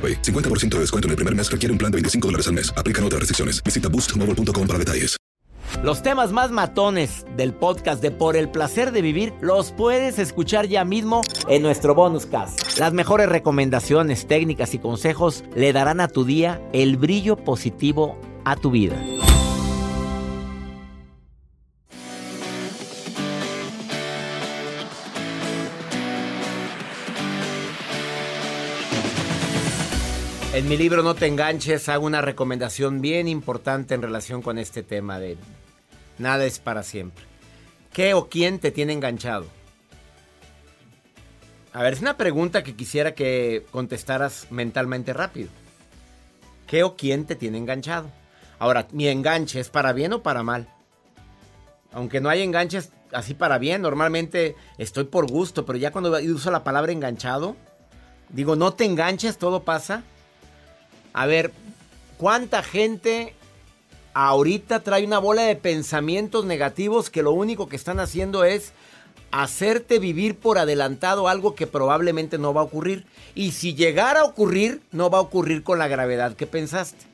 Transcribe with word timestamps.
AroPay. 0.00 0.22
50% 0.22 0.76
de 0.76 0.80
descuento 0.80 1.08
en 1.08 1.10
el 1.10 1.16
primer 1.16 1.34
mes 1.36 1.50
requiere 1.50 1.72
un 1.72 1.78
plan 1.78 1.92
de 1.92 1.96
25 1.96 2.28
dólares 2.28 2.46
al 2.48 2.54
mes. 2.54 2.72
Aplican 2.74 3.04
otras 3.04 3.20
restricciones. 3.20 3.62
Visita 3.62 3.88
boostmobile.com 3.90 4.66
para 4.66 4.78
detalles. 4.78 5.20
Los 5.82 6.02
temas 6.02 6.30
más 6.30 6.50
matones 6.50 7.24
del 7.36 7.54
podcast 7.54 8.02
de 8.02 8.10
Por 8.10 8.36
el 8.36 8.50
placer 8.50 8.92
de 8.92 9.00
vivir 9.00 9.32
los 9.40 9.72
puedes 9.72 10.18
escuchar 10.18 10.66
ya 10.66 10.84
mismo 10.84 11.22
en 11.48 11.62
nuestro 11.62 11.94
bonus 11.94 12.26
cast. 12.26 12.78
Las 12.78 12.92
mejores 12.92 13.28
recomendaciones, 13.28 14.26
técnicas 14.26 14.74
y 14.74 14.78
consejos 14.78 15.44
le 15.54 15.72
darán 15.72 16.00
a 16.00 16.08
tu 16.08 16.24
día 16.24 16.60
el 16.72 16.96
brillo 16.96 17.36
positivo 17.36 18.18
a 18.44 18.56
tu 18.56 18.70
vida. 18.70 18.96
En 30.52 30.68
mi 30.68 30.76
libro 30.76 31.04
No 31.04 31.14
te 31.14 31.28
enganches 31.28 31.88
hago 31.88 32.06
una 32.06 32.22
recomendación 32.22 33.00
bien 33.00 33.28
importante 33.28 33.94
en 33.94 34.02
relación 34.02 34.42
con 34.42 34.58
este 34.58 34.82
tema 34.82 35.20
de 35.20 35.38
nada 36.18 36.44
es 36.44 36.58
para 36.58 36.82
siempre. 36.82 37.24
¿Qué 37.92 38.14
o 38.14 38.28
quién 38.28 38.58
te 38.58 38.72
tiene 38.72 38.92
enganchado? 38.92 39.46
A 41.72 41.84
ver, 41.84 41.92
es 41.92 42.00
una 42.00 42.16
pregunta 42.16 42.64
que 42.64 42.74
quisiera 42.74 43.14
que 43.14 43.64
contestaras 43.70 44.48
mentalmente 44.50 45.12
rápido. 45.12 45.50
¿Qué 46.66 46.82
o 46.82 46.96
quién 46.96 47.26
te 47.26 47.36
tiene 47.36 47.58
enganchado? 47.58 48.10
Ahora, 48.58 48.88
mi 48.90 49.06
enganche 49.06 49.60
es 49.60 49.68
para 49.68 49.92
bien 49.92 50.12
o 50.14 50.24
para 50.24 50.42
mal. 50.42 50.66
Aunque 51.92 52.20
no 52.20 52.28
hay 52.28 52.42
enganches 52.42 52.90
así 53.12 53.34
para 53.34 53.58
bien, 53.58 53.82
normalmente 53.82 54.56
estoy 54.78 55.04
por 55.04 55.30
gusto, 55.30 55.64
pero 55.64 55.78
ya 55.78 55.92
cuando 55.92 56.10
uso 56.10 56.50
la 56.50 56.64
palabra 56.64 56.90
enganchado, 56.90 57.54
digo, 58.30 58.56
no 58.56 58.72
te 58.72 58.84
enganches, 58.84 59.38
todo 59.38 59.62
pasa. 59.62 60.02
A 61.12 61.26
ver, 61.26 61.52
¿cuánta 62.18 62.62
gente 62.62 63.34
ahorita 64.14 64.80
trae 64.80 65.04
una 65.04 65.18
bola 65.18 65.42
de 65.42 65.56
pensamientos 65.56 66.44
negativos 66.44 67.10
que 67.10 67.22
lo 67.22 67.32
único 67.32 67.68
que 67.68 67.76
están 67.76 68.00
haciendo 68.00 68.44
es 68.44 68.72
hacerte 69.32 69.98
vivir 69.98 70.36
por 70.36 70.58
adelantado 70.58 71.28
algo 71.28 71.54
que 71.54 71.66
probablemente 71.66 72.38
no 72.38 72.54
va 72.54 72.60
a 72.60 72.64
ocurrir? 72.64 73.06
Y 73.34 73.52
si 73.52 73.74
llegara 73.74 74.20
a 74.20 74.24
ocurrir, 74.24 74.82
no 74.92 75.10
va 75.10 75.18
a 75.18 75.22
ocurrir 75.22 75.62
con 75.62 75.78
la 75.78 75.88
gravedad 75.88 76.34
que 76.34 76.46
pensaste. 76.46 77.06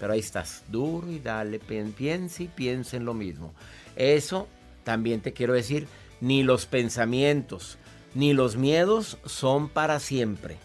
Pero 0.00 0.12
ahí 0.12 0.20
estás, 0.20 0.64
duro 0.68 1.10
y 1.10 1.20
dale, 1.20 1.60
piensa 1.60 2.42
y 2.42 2.48
piensa 2.48 2.96
en 2.96 3.04
lo 3.04 3.14
mismo. 3.14 3.54
Eso 3.96 4.48
también 4.82 5.20
te 5.20 5.32
quiero 5.32 5.52
decir, 5.52 5.86
ni 6.20 6.42
los 6.42 6.66
pensamientos, 6.66 7.78
ni 8.14 8.32
los 8.32 8.56
miedos 8.56 9.18
son 9.24 9.68
para 9.68 10.00
siempre. 10.00 10.58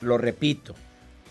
Lo 0.00 0.18
repito, 0.18 0.74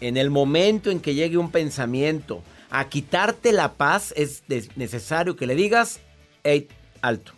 en 0.04 0.18
el 0.18 0.30
momento 0.30 0.92
en 0.92 1.00
que 1.00 1.16
llegue 1.16 1.38
un 1.38 1.50
pensamiento 1.50 2.44
a 2.70 2.90
quitarte 2.90 3.54
la 3.54 3.74
paz, 3.74 4.14
es 4.18 4.44
necesario 4.76 5.36
que 5.36 5.48
le 5.48 5.56
digas, 5.56 6.02
hey, 6.44 6.68
alto. 7.02 7.32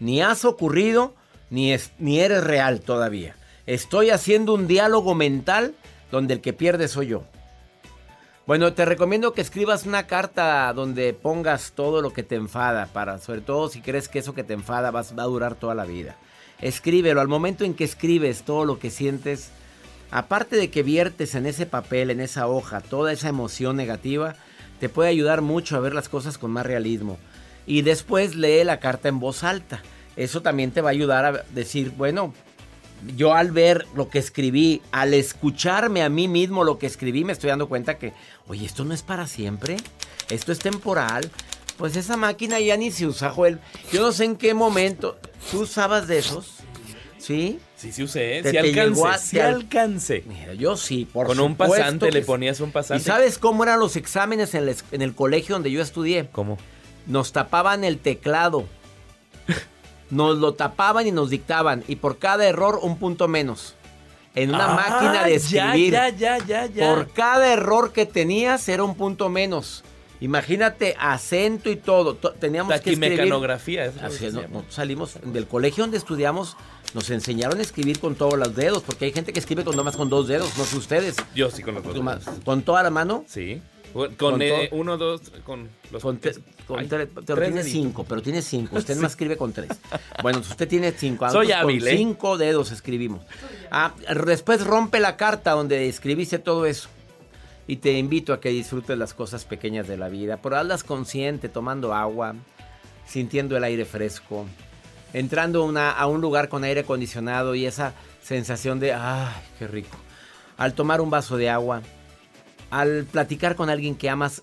Ni 0.00 0.22
has 0.22 0.44
ocurrido, 0.46 1.14
ni, 1.50 1.72
es, 1.72 1.92
ni 1.98 2.20
eres 2.20 2.42
real 2.44 2.80
todavía. 2.80 3.36
Estoy 3.66 4.10
haciendo 4.10 4.54
un 4.54 4.66
diálogo 4.66 5.14
mental 5.14 5.74
donde 6.10 6.34
el 6.34 6.40
que 6.40 6.52
pierde 6.52 6.88
soy 6.88 7.08
yo. 7.08 7.24
Bueno, 8.46 8.72
te 8.72 8.84
recomiendo 8.84 9.34
que 9.34 9.42
escribas 9.42 9.84
una 9.84 10.06
carta 10.06 10.72
donde 10.72 11.12
pongas 11.12 11.72
todo 11.72 12.00
lo 12.00 12.12
que 12.12 12.22
te 12.22 12.36
enfada, 12.36 12.86
para, 12.86 13.18
sobre 13.18 13.42
todo 13.42 13.68
si 13.68 13.82
crees 13.82 14.08
que 14.08 14.18
eso 14.18 14.34
que 14.34 14.44
te 14.44 14.54
enfada 14.54 14.90
va, 14.90 15.02
va 15.02 15.22
a 15.22 15.26
durar 15.26 15.56
toda 15.56 15.74
la 15.74 15.84
vida. 15.84 16.16
Escríbelo. 16.60 17.20
Al 17.20 17.28
momento 17.28 17.64
en 17.64 17.74
que 17.74 17.84
escribes 17.84 18.44
todo 18.44 18.64
lo 18.64 18.78
que 18.78 18.90
sientes, 18.90 19.50
aparte 20.12 20.56
de 20.56 20.70
que 20.70 20.82
viertes 20.82 21.34
en 21.34 21.46
ese 21.46 21.66
papel, 21.66 22.10
en 22.10 22.20
esa 22.20 22.46
hoja, 22.46 22.80
toda 22.80 23.12
esa 23.12 23.28
emoción 23.28 23.76
negativa, 23.76 24.36
te 24.78 24.88
puede 24.88 25.08
ayudar 25.08 25.40
mucho 25.40 25.74
a 25.74 25.80
ver 25.80 25.94
las 25.94 26.08
cosas 26.08 26.38
con 26.38 26.50
más 26.50 26.66
realismo. 26.66 27.18
Y 27.66 27.82
después 27.82 28.36
lee 28.36 28.62
la 28.62 28.78
carta 28.78 29.08
en 29.08 29.18
voz 29.18 29.42
alta. 29.42 29.82
Eso 30.16 30.42
también 30.42 30.70
te 30.70 30.82
va 30.82 30.90
a 30.90 30.92
ayudar 30.92 31.24
a 31.24 31.32
decir, 31.54 31.92
bueno, 31.96 32.34
yo 33.16 33.32
al 33.34 33.52
ver 33.52 33.86
lo 33.96 34.10
que 34.10 34.18
escribí, 34.18 34.82
al 34.92 35.14
escucharme 35.14 36.02
a 36.02 36.10
mí 36.10 36.28
mismo 36.28 36.62
lo 36.62 36.78
que 36.78 36.86
escribí, 36.86 37.24
me 37.24 37.32
estoy 37.32 37.48
dando 37.48 37.68
cuenta 37.68 37.98
que, 37.98 38.12
oye, 38.46 38.66
esto 38.66 38.84
no 38.84 38.92
es 38.92 39.02
para 39.02 39.26
siempre, 39.26 39.78
esto 40.28 40.52
es 40.52 40.58
temporal. 40.58 41.30
Pues 41.78 41.96
esa 41.96 42.18
máquina 42.18 42.60
ya 42.60 42.76
ni 42.76 42.90
se 42.90 43.06
usa, 43.06 43.30
Joel. 43.30 43.60
Yo 43.90 44.02
no 44.02 44.12
sé 44.12 44.26
en 44.26 44.36
qué 44.36 44.52
momento. 44.52 45.18
¿Tú 45.50 45.62
usabas 45.62 46.06
de 46.06 46.18
esos? 46.18 46.58
¿Sí? 47.18 47.60
Sí, 47.82 47.92
sí 47.92 48.02
usé. 48.04 48.42
Sí 48.48 48.56
alcancé. 48.56 49.18
Sí 49.18 49.40
alcancé. 49.40 50.24
Mira, 50.26 50.54
yo 50.54 50.76
sí, 50.76 51.04
por 51.12 51.26
Con 51.26 51.40
un 51.40 51.56
pasante 51.56 52.10
le 52.12 52.22
ponías 52.22 52.60
un 52.60 52.70
pasante. 52.70 53.02
¿Y 53.02 53.04
sabes 53.04 53.38
cómo 53.38 53.64
eran 53.64 53.80
los 53.80 53.96
exámenes 53.96 54.54
en 54.54 54.68
el, 54.68 54.76
en 54.92 55.02
el 55.02 55.14
colegio 55.14 55.54
donde 55.56 55.70
yo 55.70 55.82
estudié? 55.82 56.28
¿Cómo? 56.30 56.58
Nos 57.06 57.32
tapaban 57.32 57.82
el 57.84 57.98
teclado. 57.98 58.66
Nos 60.10 60.38
lo 60.38 60.54
tapaban 60.54 61.06
y 61.06 61.10
nos 61.10 61.30
dictaban. 61.30 61.82
Y 61.88 61.96
por 61.96 62.18
cada 62.18 62.46
error, 62.46 62.78
un 62.82 62.98
punto 62.98 63.28
menos. 63.28 63.74
En 64.34 64.50
una 64.50 64.72
Ah, 64.72 64.76
máquina 64.90 65.24
de 65.24 65.34
escribir. 65.34 65.92
Ya, 65.92 66.08
ya, 66.10 66.38
ya, 66.38 66.66
ya. 66.66 66.94
Por 66.94 67.10
cada 67.12 67.52
error 67.52 67.92
que 67.92 68.06
tenías, 68.06 68.68
era 68.68 68.82
un 68.84 68.94
punto 68.94 69.28
menos. 69.28 69.84
Imagínate 70.20 70.94
acento 71.00 71.68
y 71.70 71.76
todo. 71.76 72.14
To- 72.14 72.32
Teníamos 72.32 72.70
que 72.72 72.76
escribir. 72.90 73.00
Taquimecanografía. 73.16 73.86
eso 73.86 73.98
es 73.98 74.02
Así 74.22 74.30
no- 74.30 74.64
salimos 74.68 75.18
del 75.24 75.46
colegio 75.48 75.82
donde 75.84 75.96
estudiamos, 75.96 76.56
nos 76.94 77.08
enseñaron 77.10 77.58
a 77.58 77.62
escribir 77.62 77.98
con 78.00 78.14
todos 78.14 78.38
los 78.38 78.54
dedos, 78.54 78.82
porque 78.82 79.06
hay 79.06 79.12
gente 79.12 79.32
que 79.32 79.38
escribe 79.40 79.64
con 79.64 79.76
nomás 79.76 79.96
con 79.96 80.08
dos 80.08 80.28
dedos, 80.28 80.56
no 80.58 80.64
sé 80.64 80.76
ustedes. 80.76 81.16
Yo 81.34 81.50
sí 81.50 81.62
con 81.62 81.74
los 81.74 81.84
dos. 81.84 81.94
Nomás, 81.94 82.24
Con 82.44 82.62
toda 82.62 82.82
la 82.82 82.90
mano. 82.90 83.24
Sí. 83.26 83.60
Con, 83.92 84.14
Con 84.14 84.40
eh, 84.40 84.70
uno, 84.72 84.96
dos, 84.96 85.20
con 85.44 85.68
los 85.90 86.02
Con 86.02 86.18
tre- 86.18 86.40
con 86.66 86.78
Ay, 86.80 86.86
tre- 86.88 87.08
pero 87.12 87.24
tres 87.36 87.52
tiene 87.52 87.62
cinco, 87.62 88.04
pero 88.08 88.22
tiene 88.22 88.40
cinco. 88.40 88.76
Usted 88.78 88.96
no 89.00 89.06
escribe 89.06 89.36
con 89.36 89.52
tres. 89.52 89.68
Bueno, 90.22 90.38
usted 90.38 90.66
tiene 90.66 90.92
cinco. 90.92 91.28
Soy 91.30 91.52
hábil, 91.52 91.80
Con 91.80 91.88
¿eh? 91.88 91.96
cinco 91.98 92.38
dedos 92.38 92.72
escribimos. 92.72 93.20
Ah, 93.70 93.92
después 94.24 94.66
rompe 94.66 94.98
la 94.98 95.16
carta 95.18 95.50
donde 95.52 95.88
escribiste 95.88 96.38
todo 96.38 96.64
eso. 96.64 96.88
Y 97.66 97.76
te 97.76 97.92
invito 97.98 98.32
a 98.32 98.40
que 98.40 98.48
disfrutes 98.48 98.96
las 98.96 99.12
cosas 99.14 99.44
pequeñas 99.44 99.86
de 99.88 99.96
la 99.98 100.08
vida. 100.08 100.38
Pero 100.42 100.56
hazlas 100.56 100.84
consciente, 100.84 101.48
tomando 101.50 101.92
agua, 101.94 102.34
sintiendo 103.06 103.56
el 103.58 103.64
aire 103.64 103.84
fresco, 103.84 104.46
entrando 105.12 105.72
a 105.76 106.06
un 106.06 106.20
lugar 106.20 106.48
con 106.48 106.64
aire 106.64 106.80
acondicionado 106.80 107.54
y 107.54 107.66
esa 107.66 107.94
sensación 108.22 108.80
de, 108.80 108.92
ay, 108.92 109.34
qué 109.58 109.66
rico. 109.66 109.96
Al 110.56 110.74
tomar 110.74 111.00
un 111.00 111.10
vaso 111.10 111.36
de 111.36 111.50
agua, 111.50 111.82
al 112.70 113.04
platicar 113.04 113.56
con 113.56 113.68
alguien 113.68 113.94
que 113.94 114.08
amas, 114.08 114.42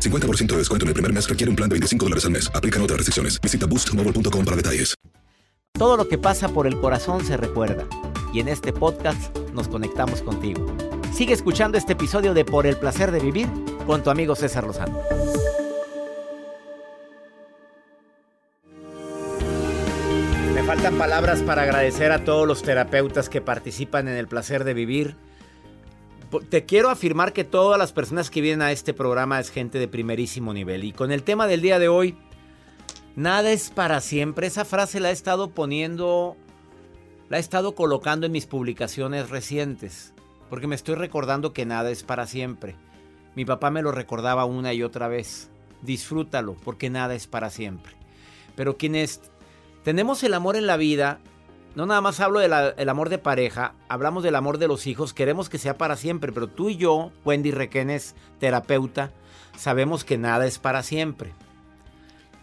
50% 0.00 0.46
de 0.46 0.58
descuento 0.58 0.84
en 0.84 0.88
el 0.88 0.94
primer 0.94 1.12
mes 1.12 1.28
requiere 1.28 1.50
un 1.50 1.56
plan 1.56 1.68
de 1.68 1.74
25 1.74 2.04
dólares 2.04 2.24
al 2.24 2.32
mes. 2.32 2.50
Aplican 2.54 2.82
otras 2.82 2.96
restricciones. 2.96 3.40
Visita 3.40 3.66
boostmobile.com 3.66 4.44
para 4.44 4.56
detalles. 4.56 4.94
Todo 5.78 5.96
lo 5.96 6.08
que 6.08 6.18
pasa 6.18 6.48
por 6.48 6.66
el 6.66 6.80
corazón 6.80 7.24
se 7.24 7.36
recuerda. 7.36 7.86
Y 8.32 8.40
en 8.40 8.48
este 8.48 8.72
podcast 8.72 9.36
nos 9.54 9.68
conectamos 9.68 10.22
contigo. 10.22 10.66
Sigue 11.14 11.32
escuchando 11.32 11.78
este 11.78 11.92
episodio 11.92 12.34
de 12.34 12.44
Por 12.44 12.66
el 12.66 12.76
placer 12.76 13.12
de 13.12 13.20
vivir 13.20 13.48
con 13.86 14.02
tu 14.02 14.10
amigo 14.10 14.34
César 14.34 14.64
Lozano. 14.64 15.00
Me 20.52 20.62
faltan 20.64 20.98
palabras 20.98 21.42
para 21.42 21.62
agradecer 21.62 22.12
a 22.12 22.24
todos 22.24 22.46
los 22.46 22.62
terapeutas 22.62 23.28
que 23.28 23.40
participan 23.40 24.08
en 24.08 24.16
el 24.16 24.26
placer 24.26 24.64
de 24.64 24.74
vivir. 24.74 25.16
Te 26.50 26.66
quiero 26.66 26.90
afirmar 26.90 27.32
que 27.32 27.44
todas 27.44 27.78
las 27.78 27.92
personas 27.92 28.30
que 28.30 28.42
vienen 28.42 28.60
a 28.60 28.70
este 28.70 28.92
programa 28.92 29.40
es 29.40 29.50
gente 29.50 29.78
de 29.78 29.88
primerísimo 29.88 30.52
nivel. 30.52 30.84
Y 30.84 30.92
con 30.92 31.10
el 31.10 31.22
tema 31.22 31.46
del 31.46 31.62
día 31.62 31.78
de 31.78 31.88
hoy, 31.88 32.16
nada 33.16 33.50
es 33.50 33.70
para 33.70 34.02
siempre. 34.02 34.46
Esa 34.46 34.66
frase 34.66 35.00
la 35.00 35.08
he 35.08 35.12
estado 35.12 35.50
poniendo, 35.50 36.36
la 37.30 37.38
he 37.38 37.40
estado 37.40 37.74
colocando 37.74 38.26
en 38.26 38.32
mis 38.32 38.44
publicaciones 38.44 39.30
recientes. 39.30 40.12
Porque 40.50 40.66
me 40.66 40.74
estoy 40.74 40.96
recordando 40.96 41.54
que 41.54 41.64
nada 41.64 41.90
es 41.90 42.02
para 42.02 42.26
siempre. 42.26 42.76
Mi 43.34 43.46
papá 43.46 43.70
me 43.70 43.82
lo 43.82 43.90
recordaba 43.90 44.44
una 44.44 44.74
y 44.74 44.82
otra 44.82 45.08
vez. 45.08 45.48
Disfrútalo, 45.80 46.56
porque 46.62 46.90
nada 46.90 47.14
es 47.14 47.26
para 47.26 47.48
siempre. 47.48 47.94
Pero 48.54 48.76
quienes 48.76 49.22
tenemos 49.82 50.22
el 50.24 50.34
amor 50.34 50.56
en 50.56 50.66
la 50.66 50.76
vida, 50.76 51.20
no 51.78 51.86
nada 51.86 52.00
más 52.00 52.18
hablo 52.18 52.40
del 52.40 52.88
amor 52.88 53.08
de 53.08 53.18
pareja, 53.18 53.72
hablamos 53.88 54.24
del 54.24 54.34
amor 54.34 54.58
de 54.58 54.66
los 54.66 54.88
hijos, 54.88 55.14
queremos 55.14 55.48
que 55.48 55.58
sea 55.58 55.78
para 55.78 55.94
siempre, 55.94 56.32
pero 56.32 56.48
tú 56.48 56.70
y 56.70 56.76
yo, 56.76 57.12
Wendy 57.24 57.52
Requenes, 57.52 58.16
terapeuta, 58.40 59.12
sabemos 59.56 60.02
que 60.02 60.18
nada 60.18 60.44
es 60.48 60.58
para 60.58 60.82
siempre. 60.82 61.34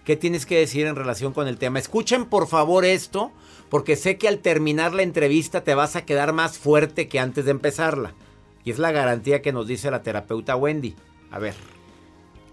¿Qué 0.05 0.15
tienes 0.15 0.45
que 0.45 0.57
decir 0.57 0.87
en 0.87 0.95
relación 0.95 1.33
con 1.33 1.49
el 1.49 1.57
tema? 1.57 1.79
Escuchen 1.79 2.23
por 2.27 2.47
favor 2.47 2.85
esto, 2.85 3.33
porque 3.69 3.97
sé 3.97 4.17
que 4.17 4.29
al 4.29 4.39
terminar 4.39 4.93
la 4.93 5.03
entrevista 5.03 5.65
te 5.65 5.75
vas 5.75 5.97
a 5.97 6.05
quedar 6.05 6.31
más 6.31 6.57
fuerte 6.57 7.09
que 7.09 7.19
antes 7.19 7.43
de 7.43 7.51
empezarla. 7.51 8.13
Y 8.63 8.71
es 8.71 8.79
la 8.79 8.93
garantía 8.93 9.41
que 9.41 9.51
nos 9.51 9.67
dice 9.67 9.91
la 9.91 10.01
terapeuta 10.01 10.55
Wendy. 10.55 10.95
A 11.29 11.39
ver. 11.39 11.74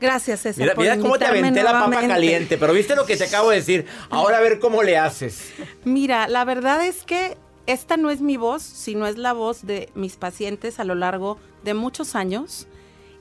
Gracias, 0.02 0.40
César. 0.40 0.62
Mira, 0.62 0.74
por 0.74 0.82
mira 0.82 0.98
cómo 0.98 1.16
te 1.16 1.24
aventé 1.24 1.62
la 1.62 1.72
papa 1.72 2.00
caliente, 2.08 2.58
pero 2.58 2.72
viste 2.72 2.96
lo 2.96 3.06
que 3.06 3.16
te 3.16 3.24
acabo 3.24 3.50
de 3.50 3.56
decir. 3.56 3.86
Ahora 4.10 4.38
a 4.38 4.40
ver 4.40 4.58
cómo 4.58 4.82
le 4.82 4.98
haces. 4.98 5.52
Mira, 5.84 6.26
la 6.26 6.44
verdad 6.44 6.84
es 6.84 7.04
que 7.04 7.38
esta 7.66 7.96
no 7.96 8.10
es 8.10 8.20
mi 8.20 8.36
voz, 8.36 8.62
sino 8.62 9.06
es 9.06 9.16
la 9.16 9.32
voz 9.32 9.64
de 9.64 9.88
mis 9.94 10.16
pacientes 10.16 10.80
a 10.80 10.84
lo 10.84 10.96
largo 10.96 11.38
de 11.62 11.74
muchos 11.74 12.16
años 12.16 12.66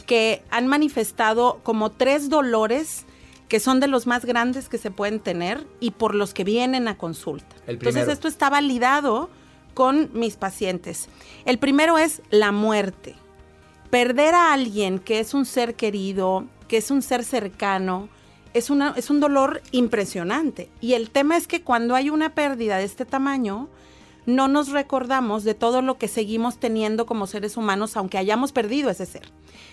que 0.07 0.41
han 0.49 0.65
manifestado 0.65 1.59
como 1.61 1.91
tres 1.91 2.29
dolores 2.29 3.05
que 3.47 3.59
son 3.59 3.79
de 3.79 3.87
los 3.87 4.07
más 4.07 4.25
grandes 4.25 4.67
que 4.67 4.79
se 4.79 4.89
pueden 4.89 5.19
tener 5.19 5.67
y 5.79 5.91
por 5.91 6.15
los 6.15 6.33
que 6.33 6.43
vienen 6.43 6.87
a 6.87 6.97
consulta. 6.97 7.55
Entonces 7.67 8.07
esto 8.07 8.27
está 8.27 8.49
validado 8.49 9.29
con 9.75 10.09
mis 10.13 10.35
pacientes. 10.35 11.09
El 11.45 11.59
primero 11.59 11.99
es 11.99 12.23
la 12.31 12.51
muerte. 12.51 13.15
Perder 13.91 14.33
a 14.33 14.53
alguien 14.53 14.99
que 14.99 15.19
es 15.19 15.33
un 15.33 15.45
ser 15.45 15.75
querido, 15.75 16.47
que 16.71 16.77
es 16.77 16.89
un 16.89 17.01
ser 17.01 17.25
cercano, 17.25 18.07
es, 18.53 18.69
una, 18.69 18.93
es 18.95 19.09
un 19.09 19.19
dolor 19.19 19.61
impresionante. 19.71 20.69
Y 20.79 20.93
el 20.93 21.09
tema 21.09 21.35
es 21.35 21.45
que 21.45 21.63
cuando 21.63 21.95
hay 21.95 22.09
una 22.09 22.33
pérdida 22.33 22.77
de 22.77 22.85
este 22.85 23.03
tamaño, 23.03 23.67
no 24.25 24.47
nos 24.47 24.69
recordamos 24.69 25.43
de 25.43 25.53
todo 25.53 25.81
lo 25.81 25.97
que 25.97 26.07
seguimos 26.07 26.59
teniendo 26.59 27.05
como 27.05 27.27
seres 27.27 27.57
humanos, 27.57 27.97
aunque 27.97 28.17
hayamos 28.17 28.53
perdido 28.53 28.89
ese 28.89 29.05
ser. 29.05 29.23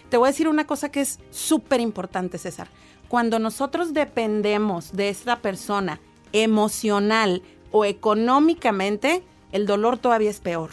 Te 0.09 0.17
voy 0.17 0.27
a 0.27 0.33
decir 0.33 0.49
una 0.49 0.67
cosa 0.67 0.89
que 0.89 1.01
es 1.01 1.21
súper 1.31 1.81
importante, 1.81 2.37
César. 2.37 2.67
Cuando 3.07 3.39
nosotros 3.39 3.95
dependemos 3.95 4.91
de 4.91 5.09
esta 5.09 5.37
persona 5.37 6.01
emocional 6.33 7.43
o 7.71 7.85
económicamente, 7.85 9.23
el 9.53 9.67
dolor 9.67 9.99
todavía 9.99 10.31
es 10.31 10.41
peor. 10.41 10.71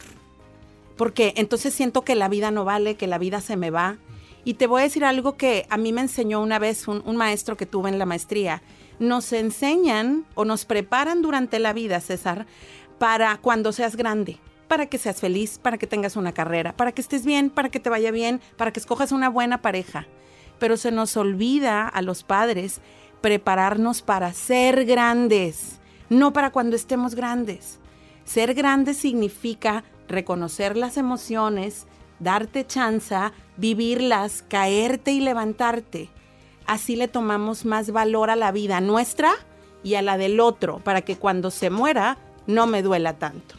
Porque 0.98 1.36
entonces 1.38 1.76
siento 1.76 2.02
que 2.02 2.16
la 2.16 2.30
vida 2.30 2.50
no 2.50 2.66
vale, 2.66 2.96
que 2.96 3.06
la 3.06 3.20
vida 3.20 3.42
se 3.42 3.58
me 3.58 3.70
va. 3.70 4.00
Y 4.46 4.54
te 4.54 4.68
voy 4.68 4.82
a 4.82 4.84
decir 4.84 5.04
algo 5.04 5.36
que 5.36 5.66
a 5.70 5.78
mí 5.78 5.92
me 5.92 6.02
enseñó 6.02 6.40
una 6.40 6.60
vez 6.60 6.88
un, 6.88 7.02
un 7.06 7.18
maestro 7.18 7.58
que 7.58 7.66
tuve 7.66 7.90
en 7.90 7.98
la 7.98 8.06
maestría. 8.06 8.62
Nos 9.00 9.34
enseñan 9.34 10.24
o 10.36 10.46
nos 10.46 10.66
preparan 10.66 11.24
durante 11.24 11.58
la 11.58 11.74
vida, 11.74 12.00
César, 12.00 12.46
para 13.00 13.38
cuando 13.38 13.72
seas 13.72 13.96
grande, 13.96 14.38
para 14.68 14.86
que 14.86 15.00
seas 15.00 15.20
feliz, 15.20 15.58
para 15.58 15.80
que 15.80 15.88
tengas 15.88 16.16
una 16.16 16.32
carrera, 16.32 16.78
para 16.78 16.92
que 16.92 17.02
estés 17.02 17.26
bien, 17.26 17.50
para 17.50 17.70
que 17.70 17.80
te 17.80 17.90
vaya 17.90 18.12
bien, 18.12 18.40
para 18.56 18.72
que 18.72 18.80
escojas 18.80 19.12
una 19.12 19.30
buena 19.30 19.64
pareja. 19.64 20.06
Pero 20.60 20.78
se 20.78 20.92
nos 20.92 21.18
olvida 21.18 21.88
a 21.88 22.02
los 22.04 22.24
padres 22.24 22.82
prepararnos 23.22 24.04
para 24.04 24.32
ser 24.34 24.86
grandes, 24.86 25.80
no 26.10 26.34
para 26.34 26.52
cuando 26.52 26.76
estemos 26.76 27.16
grandes. 27.16 27.80
Ser 28.24 28.54
grande 28.54 28.94
significa 28.94 29.84
reconocer 30.08 30.78
las 30.78 30.98
emociones, 30.98 31.88
darte 32.20 32.66
chance, 32.66 33.16
vivirlas, 33.58 34.44
caerte 34.48 35.12
y 35.12 35.20
levantarte. 35.20 36.10
Así 36.66 36.96
le 36.96 37.08
tomamos 37.08 37.66
más 37.66 37.92
valor 37.92 38.30
a 38.30 38.36
la 38.36 38.52
vida 38.52 38.82
nuestra 38.82 39.32
y 39.84 39.96
a 39.96 40.02
la 40.02 40.18
del 40.18 40.40
otro, 40.40 40.80
para 40.84 41.02
que 41.02 41.16
cuando 41.18 41.52
se 41.52 41.70
muera 41.70 42.18
no 42.48 42.66
me 42.68 42.82
duela 42.82 43.14
tanto. 43.20 43.56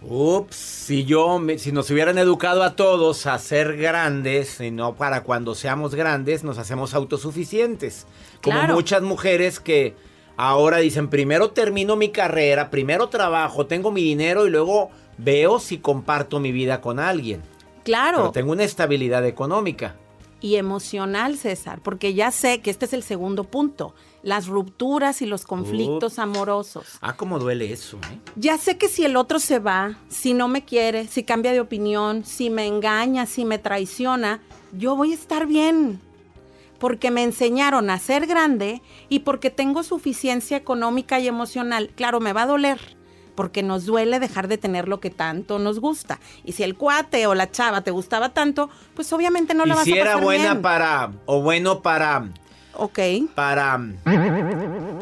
Ups, 0.00 0.54
si 0.54 1.04
yo, 1.04 1.40
me- 1.40 1.58
si 1.58 1.72
nos 1.72 1.90
hubieran 1.90 2.18
educado 2.18 2.62
a 2.62 2.76
todos 2.76 3.26
a 3.26 3.36
ser 3.38 3.76
grandes, 3.76 4.60
y 4.60 4.70
no 4.70 4.94
para 4.94 5.24
cuando 5.24 5.54
seamos 5.56 5.94
grandes, 5.96 6.44
nos 6.44 6.56
hacemos 6.58 6.94
autosuficientes. 6.94 8.06
Como 8.42 8.58
Claro. 8.58 8.74
muchas 8.74 9.02
mujeres 9.02 9.58
que 9.58 9.96
ahora 10.36 10.76
dicen, 10.78 11.08
primero 11.08 11.50
termino 11.50 11.96
mi 11.96 12.10
carrera, 12.10 12.70
primero 12.70 13.08
trabajo, 13.08 13.66
tengo 13.66 13.90
mi 13.90 14.02
dinero 14.02 14.46
y 14.46 14.50
luego 14.50 14.90
veo 15.18 15.58
si 15.58 15.78
comparto 15.78 16.38
mi 16.38 16.52
vida 16.52 16.80
con 16.80 17.00
alguien. 17.00 17.42
Claro. 17.88 18.18
Pero 18.18 18.32
tengo 18.32 18.52
una 18.52 18.64
estabilidad 18.64 19.24
económica. 19.24 19.96
y 20.40 20.54
emocional, 20.56 21.36
César, 21.36 21.80
porque 21.82 22.14
ya 22.14 22.30
sé 22.30 22.60
que 22.60 22.70
este 22.70 22.84
es 22.84 22.92
el 22.92 23.02
segundo 23.02 23.42
punto, 23.42 23.94
las 24.22 24.46
rupturas 24.46 25.20
y 25.20 25.26
los 25.26 25.44
conflictos 25.44 26.18
amorosos. 26.20 26.98
Ah, 27.00 27.16
cómo 27.16 27.40
duele 27.40 27.72
eso, 27.72 27.96
¿eh? 28.12 28.18
Ya 28.36 28.56
sé 28.56 28.78
que 28.78 28.88
si 28.88 29.04
el 29.04 29.16
otro 29.16 29.40
se 29.40 29.58
va, 29.58 29.98
si 30.08 30.34
no 30.34 30.46
me 30.46 30.64
quiere, 30.64 31.08
si 31.08 31.24
cambia 31.24 31.52
de 31.52 31.60
opinión, 31.60 32.24
si 32.24 32.50
me 32.50 32.66
engaña, 32.68 33.26
si 33.26 33.44
me 33.44 33.58
traiciona, 33.58 34.40
yo 34.72 34.94
voy 34.94 35.10
a 35.10 35.14
estar 35.14 35.46
bien. 35.46 36.00
Porque 36.78 37.10
me 37.10 37.24
enseñaron 37.24 37.90
a 37.90 37.98
ser 37.98 38.28
grande 38.28 38.80
y 39.08 39.20
porque 39.20 39.50
tengo 39.50 39.82
suficiencia 39.82 40.56
económica 40.56 41.18
y 41.18 41.26
emocional. 41.26 41.90
Claro, 41.96 42.20
me 42.20 42.32
va 42.32 42.42
a 42.42 42.46
doler, 42.46 42.78
porque 43.38 43.62
nos 43.62 43.86
duele 43.86 44.18
dejar 44.18 44.48
de 44.48 44.58
tener 44.58 44.88
lo 44.88 44.98
que 44.98 45.10
tanto 45.10 45.60
nos 45.60 45.78
gusta. 45.78 46.18
Y 46.44 46.54
si 46.54 46.64
el 46.64 46.74
cuate 46.74 47.28
o 47.28 47.36
la 47.36 47.48
chava 47.52 47.82
te 47.82 47.92
gustaba 47.92 48.30
tanto, 48.30 48.68
pues 48.94 49.12
obviamente 49.12 49.54
no 49.54 49.64
la 49.64 49.76
vas 49.76 49.84
si 49.84 49.92
a 49.92 50.02
pasar 50.02 50.16
era 50.16 50.24
buena 50.24 50.50
bien. 50.54 50.62
para, 50.62 51.12
o 51.24 51.40
bueno 51.40 51.80
para, 51.80 52.24
Ok. 52.74 52.98
para, 53.36 53.78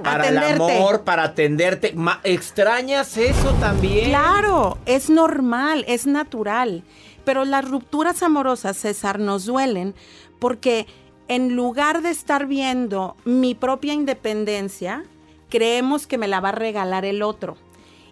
para 0.04 0.28
el 0.28 0.36
amor, 0.36 1.02
para 1.04 1.22
atenderte. 1.24 1.94
Ma- 1.94 2.20
¿Extrañas 2.24 3.16
eso 3.16 3.54
también? 3.54 4.10
Claro, 4.10 4.76
es 4.84 5.08
normal, 5.08 5.86
es 5.88 6.06
natural. 6.06 6.84
Pero 7.24 7.46
las 7.46 7.66
rupturas 7.66 8.22
amorosas, 8.22 8.76
César, 8.76 9.18
nos 9.18 9.46
duelen 9.46 9.94
porque 10.38 10.86
en 11.28 11.56
lugar 11.56 12.02
de 12.02 12.10
estar 12.10 12.44
viendo 12.44 13.16
mi 13.24 13.54
propia 13.54 13.94
independencia, 13.94 15.04
creemos 15.48 16.06
que 16.06 16.18
me 16.18 16.28
la 16.28 16.40
va 16.40 16.50
a 16.50 16.52
regalar 16.52 17.06
el 17.06 17.22
otro. 17.22 17.56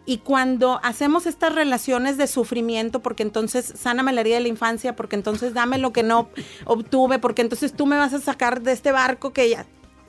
Y 0.06 0.18
cuando 0.18 0.80
hacemos 0.82 1.24
estas 1.26 1.54
relaciones 1.54 2.18
de 2.18 2.26
sufrimiento, 2.26 3.00
porque 3.00 3.22
entonces 3.22 3.72
sáname 3.76 4.12
la 4.12 4.20
herida 4.20 4.34
de 4.36 4.42
la 4.42 4.48
infancia, 4.48 4.94
porque 4.96 5.16
entonces 5.16 5.54
dame 5.54 5.78
lo 5.78 5.92
que 5.92 6.02
no 6.02 6.28
obtuve, 6.66 7.18
porque 7.18 7.40
entonces 7.42 7.72
tú 7.72 7.86
me 7.86 7.96
vas 7.96 8.12
a 8.12 8.20
sacar 8.20 8.60
de 8.60 8.72
este 8.72 8.92
barco 8.92 9.32
que 9.32 9.48
ya, 9.48 9.64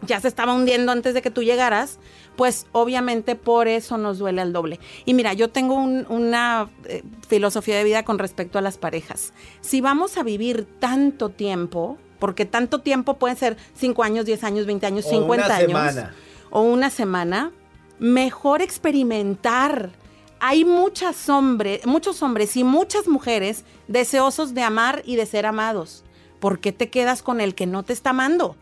ya 0.06 0.20
se 0.20 0.28
estaba 0.28 0.54
hundiendo 0.54 0.92
antes 0.92 1.14
de 1.14 1.22
que 1.22 1.32
tú 1.32 1.44
llegaras, 1.44 1.98
pues 2.36 2.68
obviamente 2.74 3.36
por 3.36 3.70
eso 3.70 3.98
nos 3.98 4.18
duele 4.18 4.42
al 4.42 4.52
doble. 4.52 4.82
Y 5.06 5.14
mira, 5.14 5.32
yo 5.34 5.50
tengo 5.50 5.76
un- 5.76 6.06
una 6.10 6.70
eh, 6.86 7.02
filosofía 7.30 7.78
de 7.78 7.86
vida 7.86 8.04
con 8.04 8.20
respecto 8.20 8.60
a 8.60 8.62
las 8.62 8.78
parejas. 8.78 9.32
Si 9.62 9.80
vamos 9.80 10.18
a 10.18 10.24
vivir 10.24 10.68
tanto 10.80 11.30
tiempo, 11.30 11.98
porque 12.20 12.44
tanto 12.46 12.82
tiempo 12.82 13.14
pueden 13.18 13.38
ser 13.38 13.56
5 13.76 14.04
años, 14.04 14.26
10 14.26 14.44
años, 14.44 14.66
20 14.66 14.86
años, 14.88 15.06
O 15.06 15.10
50 15.10 15.46
una 15.46 15.56
años. 15.56 15.68
semana. 15.68 16.16
O 16.50 16.62
una 16.64 16.90
semana. 16.90 17.52
Mejor 18.00 18.62
experimentar. 18.62 19.90
Hay 20.40 20.66
muchas 20.66 21.30
hombres, 21.30 21.86
muchos 21.86 22.22
hombres 22.22 22.56
y 22.58 22.64
muchas 22.64 23.08
mujeres 23.08 23.64
deseosos 23.88 24.54
de 24.54 24.62
amar 24.64 25.02
y 25.06 25.16
de 25.16 25.26
ser 25.26 25.46
amados. 25.46 26.04
¿Por 26.40 26.60
qué 26.60 26.72
te 26.72 26.90
quedas 26.90 27.22
con 27.24 27.40
el 27.42 27.56
que 27.56 27.66
no 27.66 27.84
te 27.84 27.94
está 27.94 28.12
amando? 28.12 28.56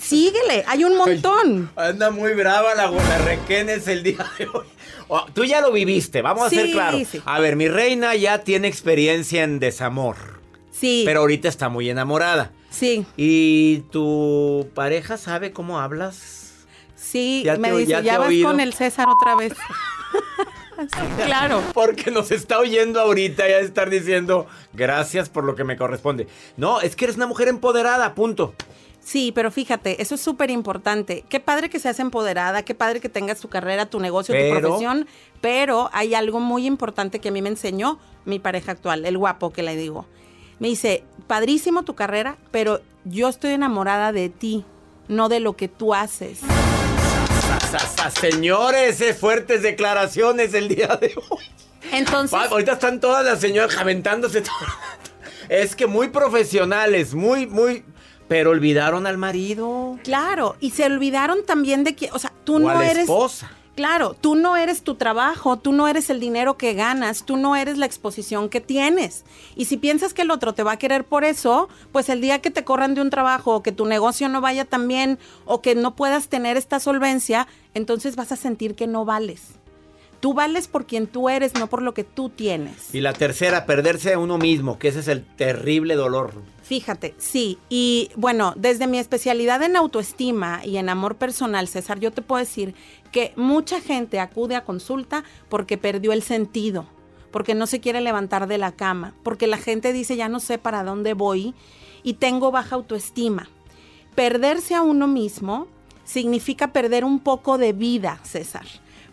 Síguele, 0.00 0.64
hay 0.66 0.84
un 0.84 0.96
montón. 0.96 1.70
Anda 1.76 2.10
muy 2.10 2.32
brava 2.34 2.74
la, 2.74 2.90
la 2.90 3.18
Requenes 3.18 3.86
el 3.88 4.02
día 4.02 4.24
de 4.38 4.46
hoy. 4.46 4.64
Oh, 5.08 5.26
tú 5.34 5.44
ya 5.44 5.60
lo 5.60 5.70
viviste, 5.72 6.22
vamos 6.22 6.46
a 6.46 6.50
ser 6.50 6.70
claros. 6.70 7.02
sí. 7.08 7.20
A 7.24 7.38
ver, 7.40 7.56
mi 7.56 7.68
reina 7.68 8.14
ya 8.16 8.42
tiene 8.42 8.68
experiencia 8.68 9.44
en 9.44 9.58
desamor, 9.60 10.16
Sí, 10.72 11.02
pero 11.04 11.20
ahorita 11.20 11.48
está 11.48 11.68
muy 11.68 11.88
enamorada. 11.90 12.52
sí, 12.70 13.06
¿Y 13.16 13.80
tu 13.92 14.68
pareja 14.74 15.16
sabe 15.16 15.52
cómo 15.52 15.78
hablas? 15.78 16.45
Sí. 16.96 17.42
Ya 17.44 17.56
me 17.56 17.70
te- 17.70 17.76
dice, 17.76 18.02
ya 18.02 18.18
vas 18.18 18.28
oído". 18.28 18.48
con 18.48 18.58
el 18.60 18.72
César 18.72 19.08
otra 19.08 19.36
vez. 19.36 19.52
Claro. 21.24 21.62
Porque 21.72 22.10
nos 22.10 22.30
está 22.30 22.58
oyendo 22.58 23.00
ahorita 23.00 23.48
ya 23.48 23.58
estar 23.60 23.88
diciendo 23.88 24.46
gracias 24.74 25.30
por 25.30 25.44
lo 25.44 25.54
que 25.54 25.64
me 25.64 25.76
corresponde. 25.76 26.28
No, 26.58 26.80
es 26.82 26.96
que 26.96 27.06
eres 27.06 27.16
una 27.16 27.26
mujer 27.26 27.48
empoderada, 27.48 28.14
punto. 28.14 28.54
Sí, 29.00 29.32
pero 29.34 29.50
fíjate, 29.50 30.02
eso 30.02 30.16
es 30.16 30.20
súper 30.20 30.50
importante. 30.50 31.24
Qué 31.30 31.40
padre 31.40 31.70
que 31.70 31.78
seas 31.80 31.98
empoderada, 32.00 32.62
qué 32.62 32.74
padre 32.74 33.00
que 33.00 33.08
tengas 33.08 33.40
tu 33.40 33.48
carrera, 33.48 33.86
tu 33.86 34.00
negocio, 34.00 34.34
Pero- 34.34 34.54
tu 34.56 34.60
profesión, 34.60 35.06
pero 35.40 35.88
hay 35.94 36.14
algo 36.14 36.40
muy 36.40 36.66
importante 36.66 37.20
que 37.20 37.28
a 37.28 37.32
mí 37.32 37.40
me 37.40 37.48
enseñó 37.48 37.98
mi 38.26 38.38
pareja 38.38 38.72
actual, 38.72 39.06
el 39.06 39.16
guapo 39.16 39.52
que 39.54 39.62
le 39.62 39.76
digo. 39.76 40.04
Me 40.58 40.68
dice, 40.68 41.04
padrísimo 41.26 41.84
tu 41.84 41.94
carrera, 41.94 42.36
pero 42.50 42.80
yo 43.04 43.28
estoy 43.28 43.52
enamorada 43.52 44.12
de 44.12 44.28
ti, 44.28 44.64
no 45.08 45.28
de 45.30 45.40
lo 45.40 45.56
que 45.56 45.68
tú 45.68 45.94
haces. 45.94 46.40
Señores, 48.20 49.00
eh, 49.00 49.14
fuertes 49.14 49.62
declaraciones 49.62 50.54
el 50.54 50.68
día 50.68 50.96
de 51.00 51.14
hoy. 51.28 51.44
Entonces, 51.92 52.32
Va, 52.36 52.44
ahorita 52.46 52.72
están 52.72 53.00
todas 53.00 53.24
las 53.24 53.40
señoras 53.40 53.76
aventándose 53.76 54.40
todo. 54.42 54.54
Es 55.48 55.76
que 55.76 55.86
muy 55.86 56.08
profesionales, 56.08 57.14
muy, 57.14 57.46
muy... 57.46 57.84
Pero 58.28 58.50
olvidaron 58.50 59.06
al 59.06 59.18
marido. 59.18 59.98
claro, 60.02 60.56
y 60.58 60.70
se 60.72 60.84
olvidaron 60.84 61.46
también 61.46 61.84
de 61.84 61.94
que, 61.94 62.10
o 62.12 62.18
sea, 62.18 62.32
tú 62.42 62.56
o 62.56 62.58
no 62.58 62.70
a 62.70 62.74
la 62.74 62.90
eres... 62.90 63.04
esposa. 63.04 63.52
Claro, 63.76 64.16
tú 64.18 64.36
no 64.36 64.56
eres 64.56 64.82
tu 64.82 64.94
trabajo, 64.94 65.58
tú 65.58 65.70
no 65.70 65.86
eres 65.86 66.08
el 66.08 66.18
dinero 66.18 66.56
que 66.56 66.72
ganas, 66.72 67.24
tú 67.24 67.36
no 67.36 67.56
eres 67.56 67.76
la 67.76 67.84
exposición 67.84 68.48
que 68.48 68.62
tienes. 68.62 69.26
Y 69.54 69.66
si 69.66 69.76
piensas 69.76 70.14
que 70.14 70.22
el 70.22 70.30
otro 70.30 70.54
te 70.54 70.62
va 70.62 70.72
a 70.72 70.78
querer 70.78 71.04
por 71.04 71.24
eso, 71.24 71.68
pues 71.92 72.08
el 72.08 72.22
día 72.22 72.40
que 72.40 72.50
te 72.50 72.64
corran 72.64 72.94
de 72.94 73.02
un 73.02 73.10
trabajo 73.10 73.54
o 73.54 73.62
que 73.62 73.72
tu 73.72 73.84
negocio 73.84 74.30
no 74.30 74.40
vaya 74.40 74.64
tan 74.64 74.88
bien 74.88 75.18
o 75.44 75.60
que 75.60 75.74
no 75.74 75.94
puedas 75.94 76.28
tener 76.28 76.56
esta 76.56 76.80
solvencia, 76.80 77.48
entonces 77.74 78.16
vas 78.16 78.32
a 78.32 78.36
sentir 78.36 78.76
que 78.76 78.86
no 78.86 79.04
vales. 79.04 79.58
Tú 80.20 80.34
vales 80.34 80.68
por 80.68 80.86
quien 80.86 81.06
tú 81.06 81.28
eres, 81.28 81.54
no 81.54 81.68
por 81.68 81.82
lo 81.82 81.94
que 81.94 82.04
tú 82.04 82.28
tienes. 82.30 82.94
Y 82.94 83.00
la 83.00 83.12
tercera, 83.12 83.66
perderse 83.66 84.14
a 84.14 84.18
uno 84.18 84.38
mismo, 84.38 84.78
que 84.78 84.88
ese 84.88 85.00
es 85.00 85.08
el 85.08 85.24
terrible 85.24 85.94
dolor. 85.94 86.32
Fíjate, 86.62 87.14
sí. 87.18 87.58
Y 87.68 88.10
bueno, 88.16 88.52
desde 88.56 88.86
mi 88.86 88.98
especialidad 88.98 89.62
en 89.62 89.76
autoestima 89.76 90.64
y 90.64 90.78
en 90.78 90.88
amor 90.88 91.16
personal, 91.16 91.68
César, 91.68 92.00
yo 92.00 92.10
te 92.10 92.22
puedo 92.22 92.40
decir 92.40 92.74
que 93.12 93.32
mucha 93.36 93.80
gente 93.80 94.18
acude 94.18 94.56
a 94.56 94.64
consulta 94.64 95.22
porque 95.48 95.78
perdió 95.78 96.12
el 96.12 96.22
sentido, 96.22 96.86
porque 97.30 97.54
no 97.54 97.66
se 97.66 97.80
quiere 97.80 98.00
levantar 98.00 98.48
de 98.48 98.58
la 98.58 98.72
cama, 98.72 99.14
porque 99.22 99.46
la 99.46 99.58
gente 99.58 99.92
dice 99.92 100.16
ya 100.16 100.28
no 100.28 100.40
sé 100.40 100.58
para 100.58 100.82
dónde 100.82 101.14
voy 101.14 101.54
y 102.02 102.14
tengo 102.14 102.50
baja 102.50 102.74
autoestima. 102.74 103.48
Perderse 104.16 104.74
a 104.74 104.82
uno 104.82 105.06
mismo 105.06 105.68
significa 106.04 106.72
perder 106.72 107.04
un 107.04 107.20
poco 107.20 107.58
de 107.58 107.72
vida, 107.74 108.18
César. 108.24 108.66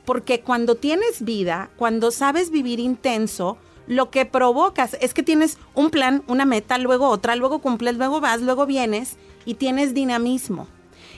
Porque 0.05 0.41
cuando 0.41 0.75
tienes 0.75 1.23
vida, 1.23 1.69
cuando 1.77 2.11
sabes 2.11 2.51
vivir 2.51 2.79
intenso, 2.79 3.57
lo 3.87 4.09
que 4.09 4.25
provocas 4.25 4.97
es 5.01 5.13
que 5.13 5.23
tienes 5.23 5.57
un 5.73 5.89
plan, 5.89 6.23
una 6.27 6.45
meta, 6.45 6.77
luego 6.77 7.09
otra, 7.09 7.35
luego 7.35 7.59
cumples, 7.59 7.97
luego 7.97 8.21
vas, 8.21 8.41
luego 8.41 8.65
vienes 8.65 9.17
y 9.45 9.55
tienes 9.55 9.93
dinamismo. 9.93 10.67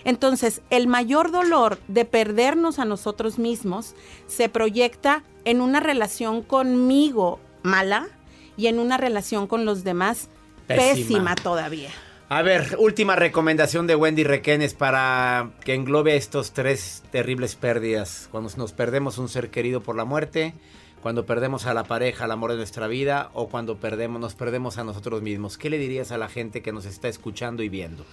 Entonces, 0.04 0.62
el 0.70 0.88
mayor 0.88 1.32
dolor 1.32 1.80
de 1.88 2.06
perdernos 2.06 2.77
a 2.77 2.86
nosotros 2.86 3.39
mismos 3.39 3.96
se 4.27 4.50
proyecta 4.50 5.24
en 5.46 5.62
una 5.62 5.80
relación 5.80 6.44
conmigo 6.44 7.39
mala 7.63 8.08
y 8.56 8.68
en 8.68 8.80
una 8.80 8.98
relación 8.98 9.48
con 9.48 9.65
los 9.65 9.84
demás 9.84 10.30
Pésima. 10.68 10.94
pésima, 10.94 11.36
todavía. 11.36 11.89
A 12.36 12.42
ver, 12.42 12.75
última 12.80 13.15
recomendación 13.15 13.88
de 13.88 13.96
Wendy 13.96 14.25
Requenes 14.25 14.74
para 14.74 15.51
que 15.63 15.74
englobe 15.74 16.18
estos 16.18 16.51
tres 16.51 17.01
terribles 17.10 17.56
pérdidas. 17.56 18.27
Cuando 18.30 18.51
nos 18.58 18.74
perdemos 18.74 19.18
un 19.18 19.30
ser 19.30 19.50
querido 19.51 19.80
por 19.80 19.96
la 19.96 20.04
muerte, 20.04 20.54
cuando 21.01 21.25
perdemos 21.25 21.65
a 21.65 21.74
la 21.74 21.86
pareja, 21.86 22.25
al 22.25 22.32
amor 22.32 22.51
de 22.51 22.58
nuestra 22.58 22.88
vida, 22.88 23.30
o 23.36 23.48
cuando 23.48 23.77
perdemos, 23.77 24.20
nos 24.20 24.36
perdemos 24.36 24.77
a 24.77 24.84
nosotros 24.84 25.22
mismos. 25.22 25.58
¿Qué 25.58 25.70
le 25.70 25.77
dirías 25.77 26.12
a 26.12 26.18
la 26.18 26.27
gente 26.27 26.62
que 26.62 26.74
nos 26.74 26.86
está 26.86 27.08
escuchando 27.08 27.63
y 27.63 27.70
viendo? 27.70 28.06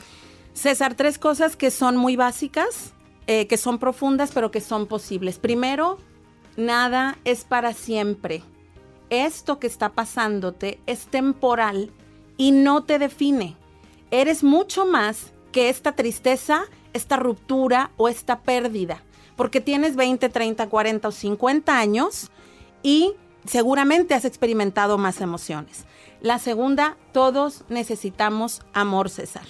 César, 0.52 0.94
tres 0.94 1.18
cosas 1.18 1.56
que 1.56 1.72
son 1.72 1.96
muy 1.96 2.14
básicas, 2.14 2.92
eh, 3.26 3.48
que 3.48 3.56
son 3.56 3.80
profundas, 3.80 4.30
pero 4.32 4.52
que 4.52 4.60
son 4.60 4.86
posibles. 4.86 5.40
Primero, 5.40 5.98
nada 6.56 7.18
es 7.24 7.42
para 7.42 7.72
siempre. 7.72 8.44
Esto 9.10 9.58
que 9.58 9.66
está 9.66 9.88
pasándote 9.88 10.78
es 10.86 11.06
temporal 11.06 11.90
y 12.36 12.52
no 12.52 12.84
te 12.84 13.00
define. 13.00 13.56
Eres 14.12 14.44
mucho 14.44 14.84
más 14.84 15.32
que 15.52 15.70
esta 15.70 15.92
tristeza, 15.92 16.64
esta 16.92 17.16
ruptura 17.16 17.92
o 17.96 18.10
esta 18.10 18.42
pérdida. 18.42 19.02
Porque 19.36 19.62
tienes 19.62 19.96
20, 19.96 20.28
30, 20.28 20.68
40 20.68 21.08
o 21.08 21.10
50 21.10 21.78
años 21.78 22.30
y 22.82 23.14
seguramente 23.46 24.12
has 24.12 24.26
experimentado 24.26 24.98
más 24.98 25.22
emociones. 25.22 25.86
La 26.20 26.38
segunda, 26.38 26.98
todos 27.12 27.64
necesitamos 27.70 28.60
amor, 28.74 29.08
César. 29.08 29.46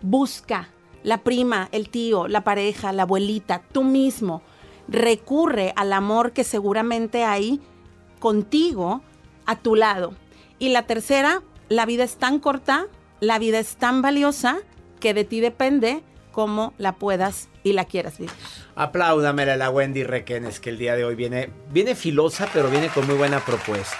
Busca 0.00 0.68
la 1.02 1.24
prima, 1.24 1.68
el 1.72 1.88
tío, 1.88 2.28
la 2.28 2.44
pareja, 2.44 2.92
la 2.92 3.02
abuelita, 3.02 3.62
tú 3.72 3.82
mismo. 3.82 4.42
Recurre 4.86 5.72
al 5.74 5.92
amor 5.92 6.30
que 6.30 6.44
seguramente 6.44 7.24
hay 7.24 7.60
contigo 8.20 9.02
a 9.44 9.56
tu 9.56 9.74
lado. 9.74 10.14
Y 10.60 10.68
la 10.68 10.86
tercera, 10.86 11.42
la 11.68 11.84
vida 11.84 12.04
es 12.04 12.16
tan 12.16 12.38
corta, 12.38 12.86
la 13.26 13.38
vida 13.38 13.58
es 13.58 13.76
tan 13.76 14.02
valiosa 14.02 14.58
que 15.00 15.14
de 15.14 15.24
ti 15.24 15.40
depende 15.40 16.02
cómo 16.32 16.74
la 16.78 16.96
puedas 16.96 17.48
y 17.62 17.72
la 17.72 17.84
quieras 17.84 18.18
vivir. 18.18 18.34
Apláudamela 18.74 19.54
a 19.54 19.56
la 19.56 19.70
Wendy 19.70 20.02
Requenes 20.02 20.60
que 20.60 20.70
el 20.70 20.78
día 20.78 20.96
de 20.96 21.04
hoy 21.04 21.14
viene, 21.14 21.50
viene 21.70 21.94
filosa, 21.94 22.48
pero 22.52 22.68
viene 22.70 22.88
con 22.88 23.06
muy 23.06 23.16
buena 23.16 23.40
propuesta. 23.40 23.96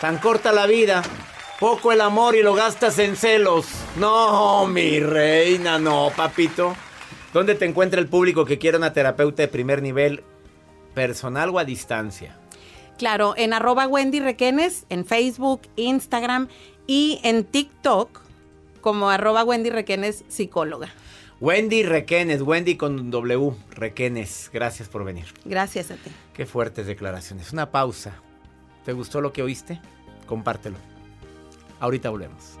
Tan 0.00 0.18
corta 0.18 0.52
la 0.52 0.66
vida, 0.66 1.02
poco 1.58 1.92
el 1.92 2.00
amor 2.00 2.36
y 2.36 2.42
lo 2.42 2.54
gastas 2.54 2.98
en 2.98 3.16
celos. 3.16 3.66
No, 3.96 4.66
mi 4.66 5.00
reina, 5.00 5.78
no, 5.78 6.12
papito. 6.14 6.76
¿Dónde 7.32 7.54
te 7.54 7.64
encuentra 7.64 8.00
el 8.00 8.06
público 8.06 8.44
que 8.44 8.58
quiera 8.58 8.78
una 8.78 8.92
terapeuta 8.92 9.42
de 9.42 9.48
primer 9.48 9.82
nivel, 9.82 10.22
personal 10.94 11.50
o 11.50 11.58
a 11.58 11.64
distancia? 11.64 12.38
Claro, 12.98 13.34
en 13.36 13.52
arroba 13.52 13.86
Wendy 13.86 14.20
Requenes, 14.20 14.86
en 14.88 15.04
Facebook, 15.04 15.62
Instagram 15.76 16.48
y 16.86 17.20
en 17.22 17.44
TikTok 17.44 18.20
como 18.80 19.10
arroba 19.10 19.44
Wendy 19.44 19.70
Requenes 19.70 20.24
psicóloga. 20.28 20.88
Wendy 21.40 21.82
Requenes, 21.82 22.42
Wendy 22.42 22.76
con 22.76 23.10
W, 23.10 23.52
Requenes, 23.70 24.50
gracias 24.52 24.88
por 24.88 25.04
venir. 25.04 25.26
Gracias 25.44 25.90
a 25.90 25.96
ti. 25.96 26.10
Qué 26.32 26.46
fuertes 26.46 26.86
declaraciones. 26.86 27.52
Una 27.52 27.70
pausa. 27.70 28.14
¿Te 28.84 28.92
gustó 28.92 29.20
lo 29.20 29.32
que 29.32 29.42
oíste? 29.42 29.80
Compártelo. 30.26 30.76
Ahorita 31.80 32.10
volvemos. 32.10 32.56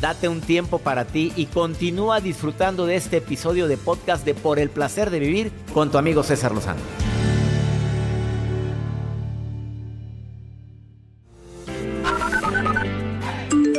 Date 0.00 0.28
un 0.28 0.40
tiempo 0.40 0.78
para 0.78 1.04
ti 1.04 1.32
y 1.36 1.46
continúa 1.46 2.20
disfrutando 2.20 2.86
de 2.86 2.96
este 2.96 3.18
episodio 3.18 3.68
de 3.68 3.76
podcast 3.76 4.24
de 4.24 4.34
Por 4.34 4.58
el 4.58 4.70
placer 4.70 5.10
de 5.10 5.18
vivir 5.18 5.52
con 5.72 5.90
tu 5.90 5.98
amigo 5.98 6.22
César 6.22 6.52
Lozano. 6.52 6.80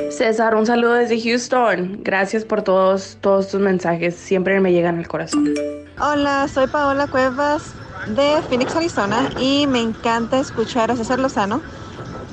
César, 0.10 0.56
un 0.56 0.66
saludo 0.66 0.94
desde 0.94 1.22
Houston. 1.22 2.00
Gracias 2.02 2.46
por 2.46 2.62
todos, 2.62 3.18
todos 3.22 3.50
tus 3.50 3.60
mensajes. 3.60 4.16
Siempre 4.16 4.60
me 4.62 4.72
llegan 4.72 4.98
al 4.98 5.08
corazón. 5.08 5.54
Hola, 6.00 6.48
soy 6.48 6.68
Paola 6.68 7.08
Cuevas 7.08 7.74
de 8.08 8.42
Phoenix, 8.50 8.76
Arizona 8.76 9.30
y 9.40 9.68
me 9.68 9.82
encanta 9.82 10.40
escuchar 10.40 10.90
a 10.90 10.96
César 10.96 11.20
Lozano. 11.20 11.62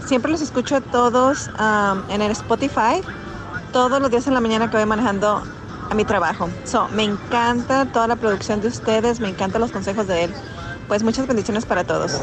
Siempre 0.07 0.31
los 0.31 0.41
escucho 0.41 0.77
a 0.77 0.81
todos 0.81 1.49
um, 1.59 2.11
en 2.11 2.23
el 2.23 2.33
Spotify, 2.33 3.03
todos 3.73 4.01
los 4.01 4.11
días 4.11 4.27
en 4.27 4.35
la 4.35 4.41
mañana 4.41 4.71
que 4.71 4.77
voy 4.77 4.87
manejando 4.87 5.43
a 5.91 5.95
mi 5.95 6.05
trabajo. 6.05 6.49
So, 6.65 6.89
me 6.89 7.05
encanta 7.05 7.87
toda 7.87 8.07
la 8.07 8.17
producción 8.17 8.61
de 8.61 8.69
ustedes, 8.69 9.21
me 9.21 9.29
encantan 9.29 9.61
los 9.61 9.73
consejos 9.73 10.07
de 10.07 10.25
él. 10.25 10.35
Pues 10.89 11.03
muchas 11.03 11.27
bendiciones 11.27 11.65
para 11.65 11.85
todos. 11.85 12.23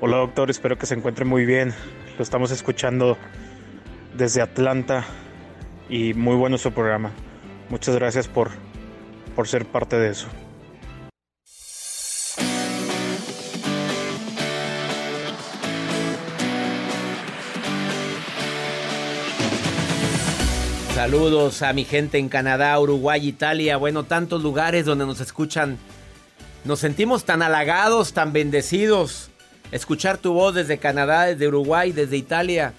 Hola 0.00 0.16
doctor, 0.16 0.50
espero 0.50 0.78
que 0.78 0.86
se 0.86 0.94
encuentre 0.94 1.24
muy 1.24 1.44
bien. 1.44 1.74
Lo 2.16 2.22
estamos 2.22 2.50
escuchando 2.50 3.16
desde 4.16 4.42
Atlanta 4.42 5.04
y 5.88 6.14
muy 6.14 6.36
bueno 6.36 6.58
su 6.58 6.72
programa. 6.72 7.12
Muchas 7.68 7.94
gracias 7.94 8.28
por, 8.28 8.50
por 9.36 9.46
ser 9.46 9.66
parte 9.66 9.96
de 9.96 10.10
eso. 10.10 10.28
Saludos 20.94 21.62
a 21.62 21.72
mi 21.72 21.86
gente 21.86 22.18
en 22.18 22.28
Canadá, 22.28 22.78
Uruguay, 22.78 23.26
Italia, 23.26 23.78
bueno, 23.78 24.04
tantos 24.04 24.42
lugares 24.42 24.84
donde 24.84 25.06
nos 25.06 25.20
escuchan. 25.20 25.78
Nos 26.66 26.80
sentimos 26.80 27.24
tan 27.24 27.40
halagados, 27.40 28.12
tan 28.12 28.34
bendecidos. 28.34 29.30
Escuchar 29.70 30.18
tu 30.18 30.34
voz 30.34 30.54
desde 30.54 30.76
Canadá, 30.76 31.24
desde 31.24 31.48
Uruguay, 31.48 31.92
desde 31.92 32.18
Italia. 32.18 32.74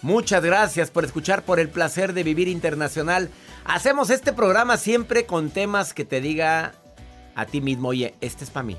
Muchas 0.00 0.44
gracias 0.44 0.92
por 0.92 1.04
escuchar, 1.04 1.42
por 1.42 1.58
el 1.58 1.68
placer 1.68 2.12
de 2.12 2.22
vivir 2.22 2.46
internacional. 2.46 3.30
Hacemos 3.64 4.10
este 4.10 4.32
programa 4.32 4.76
siempre 4.76 5.26
con 5.26 5.50
temas 5.50 5.92
que 5.92 6.04
te 6.04 6.20
diga 6.20 6.74
a 7.34 7.46
ti 7.46 7.60
mismo, 7.60 7.88
oye, 7.88 8.14
este 8.20 8.44
es 8.44 8.50
para 8.50 8.62
mí. 8.62 8.76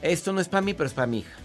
Esto 0.00 0.32
no 0.32 0.40
es 0.40 0.48
para 0.48 0.62
mí, 0.62 0.74
pero 0.74 0.86
es 0.86 0.94
para 0.94 1.08
mi 1.08 1.18
hija. 1.18 1.36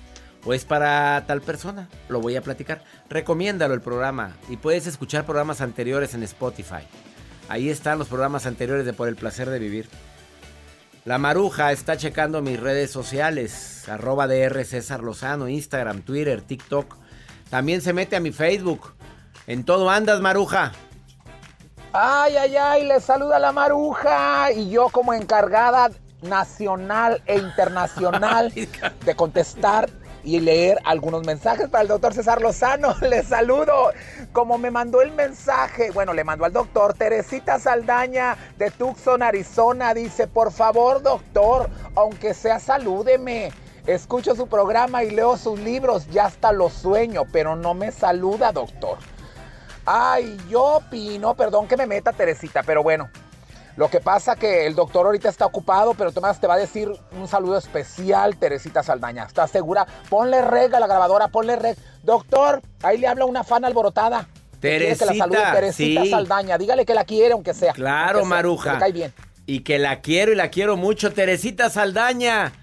O 0.46 0.54
es 0.54 0.64
para 0.64 1.24
tal 1.26 1.42
persona, 1.42 1.90
lo 2.08 2.22
voy 2.22 2.36
a 2.36 2.42
platicar. 2.42 2.84
Recomiéndalo 3.10 3.74
el 3.74 3.82
programa 3.82 4.36
y 4.48 4.58
puedes 4.58 4.86
escuchar 4.86 5.26
programas 5.26 5.60
anteriores 5.60 6.14
en 6.14 6.22
Spotify. 6.24 6.88
Ahí 7.50 7.70
están 7.70 7.98
los 7.98 8.08
programas 8.08 8.46
anteriores 8.46 8.86
de 8.86 8.94
Por 8.94 9.08
el 9.08 9.16
Placer 9.16 9.50
de 9.50 9.60
Vivir. 9.60 9.90
La 11.04 11.18
Maruja 11.18 11.72
está 11.72 11.98
checando 11.98 12.42
mis 12.42 12.60
redes 12.60 12.92
sociales, 12.92 13.88
arroba 13.90 14.28
DR 14.28 14.66
César 14.66 15.04
Lozano, 15.04 15.48
Instagram, 15.48 16.02
Twitter, 16.02 16.42
TikTok. 16.42 16.96
También 17.50 17.82
se 17.82 17.94
mete 17.94 18.16
a 18.16 18.20
mi 18.20 18.32
Facebook. 18.32 18.94
En 19.48 19.64
todo 19.64 19.90
andas, 19.90 20.22
Maruja. 20.22 20.72
Ay, 21.94 22.36
ay, 22.36 22.56
ay, 22.58 22.86
le 22.86 23.00
saluda 23.00 23.40
la 23.40 23.52
Maruja 23.52 24.52
y 24.52 24.70
yo 24.70 24.90
como 24.90 25.14
encargada 25.14 25.92
nacional 26.24 27.22
e 27.26 27.38
internacional 27.38 28.52
de 29.06 29.16
contestar 29.16 29.90
y 30.26 30.40
leer 30.40 30.80
algunos 30.84 31.26
mensajes 31.26 31.70
para 31.70 31.84
el 31.84 31.88
doctor 31.88 32.14
César 32.14 32.42
Lozano. 32.42 32.96
Le 33.02 33.24
saludo. 33.24 33.92
Como 34.34 34.58
me 34.58 34.72
mandó 34.72 35.02
el 35.02 35.12
mensaje, 35.12 35.92
bueno, 35.92 36.14
le 36.14 36.24
mandó 36.24 36.44
al 36.44 36.52
doctor 36.52 36.94
Teresita 36.96 37.60
Saldaña 37.60 38.36
de 38.58 38.72
Tucson, 38.72 39.24
Arizona. 39.24 39.94
Dice, 39.94 40.28
por 40.28 40.52
favor, 40.52 41.02
doctor, 41.02 41.70
aunque 41.96 42.34
sea 42.34 42.60
salúdeme. 42.60 43.52
Escucho 43.86 44.36
su 44.36 44.48
programa 44.48 45.04
y 45.04 45.12
leo 45.12 45.38
sus 45.38 45.60
libros, 45.60 46.08
ya 46.08 46.26
hasta 46.26 46.52
lo 46.52 46.72
sueño, 46.72 47.22
pero 47.32 47.56
no 47.56 47.76
me 47.76 47.92
saluda, 47.92 48.52
doctor. 48.52 48.98
Ay, 49.86 50.36
yo 50.50 50.78
opino, 50.78 51.36
perdón 51.36 51.68
que 51.68 51.78
me 51.78 51.86
meta, 51.86 52.12
Teresita, 52.12 52.64
pero 52.64 52.82
bueno, 52.82 53.08
lo 53.78 53.90
que 53.90 54.00
pasa 54.00 54.36
que 54.36 54.66
el 54.66 54.76
doctor 54.76 55.06
ahorita 55.06 55.28
está 55.28 55.46
ocupado, 55.46 55.94
pero 55.94 56.12
Tomás 56.12 56.40
te 56.40 56.48
va 56.48 56.54
a 56.54 56.58
decir 56.58 56.90
un 57.12 57.28
saludo 57.28 57.58
especial, 57.58 58.38
Teresita 58.38 58.84
Saldaña. 58.84 59.26
¿Estás 59.26 59.52
segura? 59.52 59.86
Ponle 60.10 60.42
reg 60.42 60.74
a 60.74 60.80
la 60.80 60.88
grabadora, 60.88 61.28
ponle 61.28 61.58
reg. 61.58 61.78
Doctor, 62.02 62.62
ahí 62.84 62.98
le 62.98 63.08
habla 63.08 63.26
una 63.26 63.44
fan 63.44 63.66
alborotada. 63.66 64.28
Teresita, 64.62 65.06
que 65.06 65.14
la 65.14 65.18
salude 65.18 65.40
Teresita 65.54 66.04
sí. 66.04 66.10
Saldaña. 66.10 66.58
Dígale 66.58 66.86
que 66.86 66.94
la 66.94 67.04
quiere, 67.04 67.34
aunque 67.34 67.54
sea. 67.54 67.74
Claro, 67.74 68.20
aunque 68.20 68.30
sea, 68.30 68.38
Maruja. 68.38 68.74
que 68.74 68.80
cae 68.80 68.92
bien. 68.94 69.14
Y 69.46 69.60
que 69.60 69.78
la 69.78 70.00
quiero 70.00 70.32
y 70.32 70.36
la 70.36 70.50
quiero 70.50 70.78
mucho. 70.78 71.12
Teresita 71.12 71.70
Saldaña. 71.70 72.54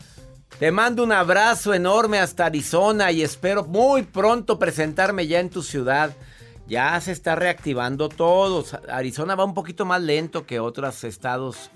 Te 0.58 0.70
mando 0.70 1.02
un 1.02 1.12
abrazo 1.12 1.74
enorme 1.74 2.20
hasta 2.20 2.46
Arizona 2.46 3.10
y 3.10 3.22
espero 3.22 3.64
muy 3.64 4.02
pronto 4.02 4.58
presentarme 4.58 5.26
ya 5.26 5.40
en 5.40 5.50
tu 5.50 5.62
ciudad. 5.62 6.12
Ya 6.72 6.98
se 7.02 7.12
está 7.12 7.34
reactivando 7.34 8.08
todo. 8.08 8.64
Arizona 8.88 9.34
va 9.34 9.44
un 9.44 9.52
poquito 9.52 9.84
más 9.84 10.00
lento 10.00 10.46
que 10.46 10.58
otros 10.58 11.04
estados. 11.04 11.70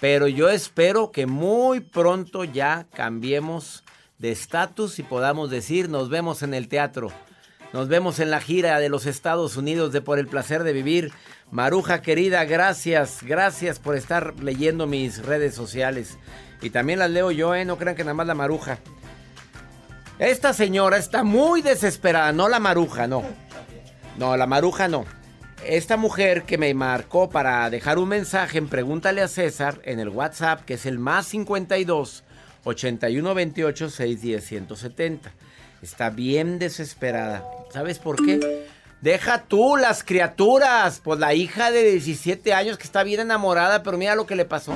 Pero 0.00 0.26
yo 0.26 0.48
espero 0.48 1.12
que 1.12 1.26
muy 1.26 1.80
pronto 1.80 2.44
ya 2.44 2.86
cambiemos 2.94 3.84
de 4.16 4.32
estatus 4.32 5.00
y 5.00 5.02
podamos 5.02 5.50
decir 5.50 5.90
nos 5.90 6.08
vemos 6.08 6.42
en 6.42 6.54
el 6.54 6.68
teatro. 6.68 7.12
Nos 7.74 7.88
vemos 7.88 8.20
en 8.20 8.30
la 8.30 8.40
gira 8.40 8.78
de 8.78 8.88
los 8.88 9.04
Estados 9.04 9.58
Unidos 9.58 9.92
de 9.92 10.00
Por 10.00 10.18
el 10.18 10.28
Placer 10.28 10.62
de 10.62 10.72
Vivir. 10.72 11.12
Maruja 11.50 12.00
querida, 12.00 12.46
gracias, 12.46 13.22
gracias 13.22 13.78
por 13.78 13.96
estar 13.96 14.32
leyendo 14.40 14.86
mis 14.86 15.26
redes 15.26 15.54
sociales. 15.54 16.16
Y 16.62 16.70
también 16.70 17.00
las 17.00 17.10
leo 17.10 17.30
yo, 17.32 17.54
¿eh? 17.54 17.66
No 17.66 17.76
crean 17.76 17.96
que 17.96 18.02
nada 18.02 18.14
más 18.14 18.26
la 18.26 18.34
Maruja. 18.34 18.78
Esta 20.18 20.54
señora 20.54 20.96
está 20.96 21.22
muy 21.22 21.60
desesperada, 21.60 22.32
no 22.32 22.48
la 22.48 22.60
Maruja, 22.60 23.06
no. 23.06 23.47
No, 24.18 24.36
la 24.36 24.46
Maruja 24.46 24.88
no. 24.88 25.04
Esta 25.64 25.96
mujer 25.96 26.42
que 26.42 26.58
me 26.58 26.74
marcó 26.74 27.30
para 27.30 27.70
dejar 27.70 27.98
un 27.98 28.08
mensaje 28.08 28.58
en 28.58 28.68
Pregúntale 28.68 29.22
a 29.22 29.28
César 29.28 29.80
en 29.84 30.00
el 30.00 30.08
WhatsApp, 30.08 30.64
que 30.64 30.74
es 30.74 30.86
el 30.86 30.98
más 30.98 31.26
52 31.28 32.24
81 32.64 33.34
28 33.34 33.90
610 33.90 34.44
170. 34.44 35.30
Está 35.82 36.10
bien 36.10 36.58
desesperada. 36.58 37.44
¿Sabes 37.70 38.00
por 38.00 38.16
qué? 38.16 38.66
Deja 39.00 39.44
tú 39.44 39.76
las 39.76 40.02
criaturas. 40.02 41.00
Pues 41.02 41.20
la 41.20 41.34
hija 41.34 41.70
de 41.70 41.84
17 41.84 42.52
años 42.52 42.76
que 42.76 42.84
está 42.84 43.04
bien 43.04 43.20
enamorada, 43.20 43.84
pero 43.84 43.98
mira 43.98 44.16
lo 44.16 44.26
que 44.26 44.34
le 44.34 44.44
pasó. 44.44 44.74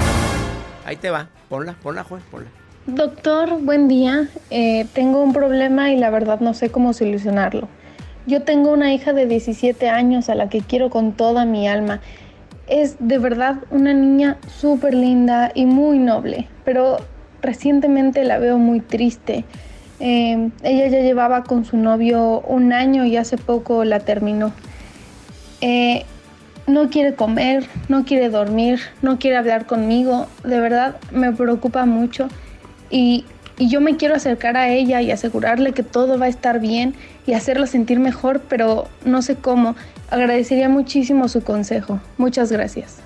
Ahí 0.84 0.94
te 0.94 1.10
va. 1.10 1.28
Ponla, 1.48 1.74
ponla, 1.82 2.04
Juan, 2.04 2.22
ponla. 2.30 2.48
Doctor, 2.86 3.60
buen 3.60 3.88
día. 3.88 4.28
Eh, 4.50 4.86
tengo 4.92 5.20
un 5.20 5.32
problema 5.32 5.90
y 5.90 5.96
la 5.96 6.10
verdad 6.10 6.38
no 6.38 6.54
sé 6.54 6.70
cómo 6.70 6.92
solucionarlo. 6.92 7.68
Yo 8.26 8.42
tengo 8.42 8.72
una 8.72 8.92
hija 8.94 9.12
de 9.12 9.26
17 9.26 9.88
años 9.88 10.28
a 10.28 10.34
la 10.34 10.48
que 10.48 10.60
quiero 10.60 10.90
con 10.90 11.12
toda 11.12 11.44
mi 11.44 11.66
alma. 11.66 12.00
Es 12.68 12.96
de 13.00 13.18
verdad 13.18 13.56
una 13.70 13.92
niña 13.92 14.38
súper 14.46 14.94
linda 14.94 15.50
y 15.54 15.66
muy 15.66 15.98
noble, 15.98 16.48
pero 16.64 16.98
recientemente 17.40 18.24
la 18.24 18.38
veo 18.38 18.58
muy 18.58 18.80
triste. 18.80 19.44
Eh, 19.98 20.50
ella 20.62 20.86
ya 20.88 21.00
llevaba 21.00 21.44
con 21.44 21.64
su 21.64 21.76
novio 21.76 22.40
un 22.40 22.72
año 22.72 23.04
y 23.04 23.16
hace 23.16 23.36
poco 23.36 23.84
la 23.84 24.00
terminó. 24.00 24.52
Eh, 25.60 26.04
no 26.66 26.90
quiere 26.90 27.14
comer, 27.14 27.66
no 27.88 28.04
quiere 28.04 28.30
dormir, 28.30 28.80
no 29.02 29.18
quiere 29.18 29.36
hablar 29.36 29.66
conmigo. 29.66 30.26
De 30.44 30.60
verdad 30.60 30.96
me 31.10 31.32
preocupa 31.32 31.86
mucho 31.86 32.28
y, 32.90 33.24
y 33.62 33.68
yo 33.68 33.80
me 33.80 33.96
quiero 33.96 34.16
acercar 34.16 34.56
a 34.56 34.70
ella 34.70 35.02
y 35.02 35.12
asegurarle 35.12 35.72
que 35.72 35.84
todo 35.84 36.18
va 36.18 36.26
a 36.26 36.28
estar 36.28 36.58
bien 36.58 36.96
y 37.28 37.34
hacerla 37.34 37.68
sentir 37.68 38.00
mejor, 38.00 38.40
pero 38.48 38.88
no 39.04 39.22
sé 39.22 39.36
cómo. 39.36 39.76
Agradecería 40.10 40.68
muchísimo 40.68 41.28
su 41.28 41.44
consejo. 41.44 42.00
Muchas 42.18 42.50
gracias. 42.50 42.96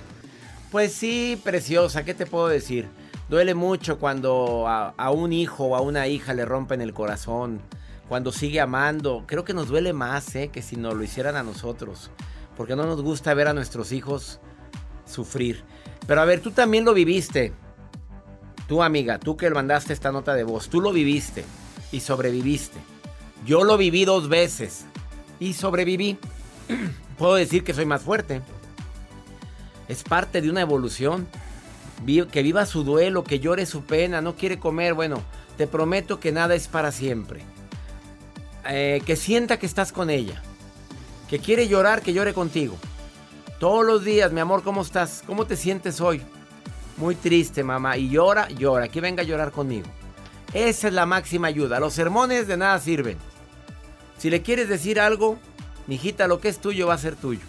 Pues 0.73 0.95
sí, 0.95 1.39
preciosa, 1.45 2.07
¿qué 2.07 2.15
te 2.15 2.25
puedo 2.25 2.49
decir? 2.49 2.89
Duele 3.29 3.55
mucho 3.55 3.99
cuando 3.99 4.67
a, 4.67 5.11
un 5.11 5.35
hijo 5.35 5.65
o 5.67 5.77
a 5.77 5.83
una 5.83 6.07
hija 6.07 6.33
le 6.33 6.47
rompen 6.47 6.81
el 6.81 6.95
corazón, 6.95 7.61
cuando 8.09 8.33
sigue 8.33 8.59
amando. 8.59 9.25
Creo 9.27 9.45
que 9.45 9.53
nos 9.53 9.69
duele 9.69 9.93
más 9.93 10.35
¿eh? 10.37 10.49
que 10.49 10.63
si 10.63 10.77
nos 10.77 10.95
lo 10.95 11.05
hicieran 11.05 11.37
a 11.37 11.43
nosotros, 11.43 12.11
porque 12.57 12.77
no 12.77 12.87
nos 12.87 13.03
gusta 13.03 13.35
ver 13.35 13.49
a 13.49 13.53
nuestros 13.53 13.93
hijos 13.93 14.41
sufrir. 15.05 15.65
Pero 16.07 16.23
a 16.23 16.25
ver, 16.25 16.41
tú 16.41 16.51
también 16.51 16.87
lo 16.87 16.95
viviste. 16.95 17.53
Tú 18.67 18.83
amiga, 18.83 19.19
tú 19.19 19.37
que 19.37 19.49
mandaste 19.51 19.93
esta 19.93 20.11
nota 20.11 20.35
de 20.35 20.45
voz, 20.45 20.69
tú 20.69 20.81
lo 20.81 20.93
viviste 20.93 21.45
y 21.93 22.01
sobreviviste. 22.01 22.79
Yo 23.45 23.63
lo 23.63 23.77
viví 23.77 24.05
dos 24.05 24.29
veces 24.29 24.87
y 25.39 25.53
sobreviví. 25.53 26.19
Puedo 27.19 27.35
decir 27.37 27.63
que 27.63 27.75
soy 27.75 27.87
más 27.87 28.03
fuerte. 28.03 28.43
Es 29.89 30.03
parte 30.03 30.41
de 30.41 30.51
una 30.51 30.63
evolución. 30.63 31.27
Que 32.05 32.43
viva 32.43 32.67
su 32.67 32.85
duelo, 32.85 33.25
que 33.25 33.41
llore 33.41 33.65
su 33.65 33.85
pena, 33.85 34.21
no 34.21 34.35
quiere 34.35 34.59
comer. 34.59 34.95
Bueno, 34.95 35.23
te 35.57 35.67
prometo 35.67 36.21
que 36.21 36.33
nada 36.33 36.55
es 36.55 36.69
para 36.69 36.93
siempre. 36.93 37.41
Eh, 38.69 39.01
que 39.07 39.17
sienta 39.17 39.59
que 39.59 39.67
estás 39.67 39.93
con 39.93 40.11
ella. 40.11 40.43
Que 41.31 41.39
quiere 41.39 41.69
llorar, 41.69 42.03
que 42.03 42.13
llore 42.13 42.35
contigo. 42.35 42.77
Todos 43.59 43.87
los 43.87 44.05
días, 44.05 44.33
mi 44.33 44.41
amor, 44.41 44.63
¿cómo 44.63 44.83
estás? 44.83 45.23
¿Cómo 45.27 45.47
te 45.47 45.57
sientes 45.57 46.01
hoy? 46.01 46.21
Muy 46.97 47.15
triste, 47.15 47.63
mamá. 47.63 47.97
Y 47.97 48.09
llora, 48.09 48.49
llora. 48.49 48.89
Que 48.89 49.01
venga 49.01 49.23
a 49.23 49.27
llorar 49.27 49.53
conmigo. 49.53 49.87
Esa 50.55 50.89
es 50.89 50.95
la 50.95 51.07
máxima 51.07 51.49
ayuda. 51.49 51.81
Los 51.81 51.95
sermones 51.95 52.47
de 52.47 52.57
nada 52.57 52.79
sirven. 52.79 53.19
Si 54.19 54.31
le 54.31 54.43
quieres 54.43 54.69
decir 54.69 54.99
algo, 54.99 55.39
mijita, 55.87 56.27
lo 56.27 56.41
que 56.41 56.49
es 56.49 56.59
tuyo 56.59 56.87
va 56.87 56.95
a 56.95 56.99
ser 56.99 57.17
tuyo. 57.17 57.45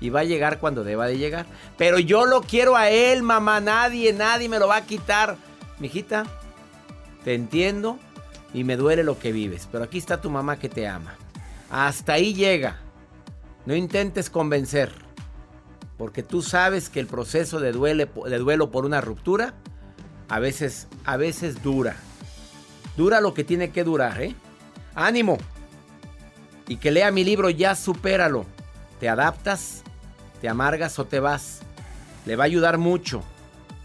Y 0.00 0.10
va 0.10 0.20
a 0.20 0.24
llegar 0.24 0.58
cuando 0.58 0.84
deba 0.84 1.06
de 1.06 1.18
llegar. 1.18 1.46
Pero 1.76 1.98
yo 1.98 2.26
lo 2.26 2.42
quiero 2.42 2.76
a 2.76 2.90
él, 2.90 3.22
mamá. 3.22 3.60
Nadie, 3.60 4.12
nadie 4.12 4.48
me 4.48 4.58
lo 4.58 4.68
va 4.68 4.76
a 4.76 4.86
quitar. 4.86 5.36
Mijita, 5.78 6.26
te 7.24 7.34
entiendo 7.34 7.98
y 8.52 8.64
me 8.64 8.76
duele 8.76 9.02
lo 9.02 9.18
que 9.18 9.32
vives. 9.32 9.68
Pero 9.70 9.84
aquí 9.84 9.98
está 9.98 10.20
tu 10.20 10.30
mamá 10.30 10.58
que 10.58 10.68
te 10.68 10.86
ama. 10.86 11.16
Hasta 11.70 12.14
ahí 12.14 12.34
llega. 12.34 12.78
No 13.66 13.74
intentes 13.74 14.30
convencer. 14.30 14.92
Porque 15.98 16.22
tú 16.22 16.40
sabes 16.40 16.88
que 16.88 17.00
el 17.00 17.06
proceso 17.06 17.60
de, 17.60 17.72
de 17.72 18.38
duelo 18.38 18.70
por 18.70 18.86
una 18.86 19.00
ruptura 19.00 19.54
a 20.28 20.38
veces, 20.38 20.86
a 21.04 21.16
veces 21.16 21.62
dura. 21.62 21.96
Dura 22.96 23.20
lo 23.20 23.34
que 23.34 23.44
tiene 23.44 23.70
que 23.70 23.84
durar, 23.84 24.22
¿eh? 24.22 24.34
ánimo. 24.94 25.38
Y 26.66 26.76
que 26.76 26.90
lea 26.90 27.10
mi 27.10 27.24
libro 27.24 27.50
Ya 27.50 27.74
supéralo. 27.74 28.44
¿Te 29.00 29.08
adaptas? 29.08 29.82
¿Te 30.40 30.48
amargas 30.48 30.98
o 30.98 31.04
te 31.04 31.20
vas? 31.20 31.60
Le 32.26 32.36
va 32.36 32.44
a 32.44 32.46
ayudar 32.46 32.78
mucho. 32.78 33.22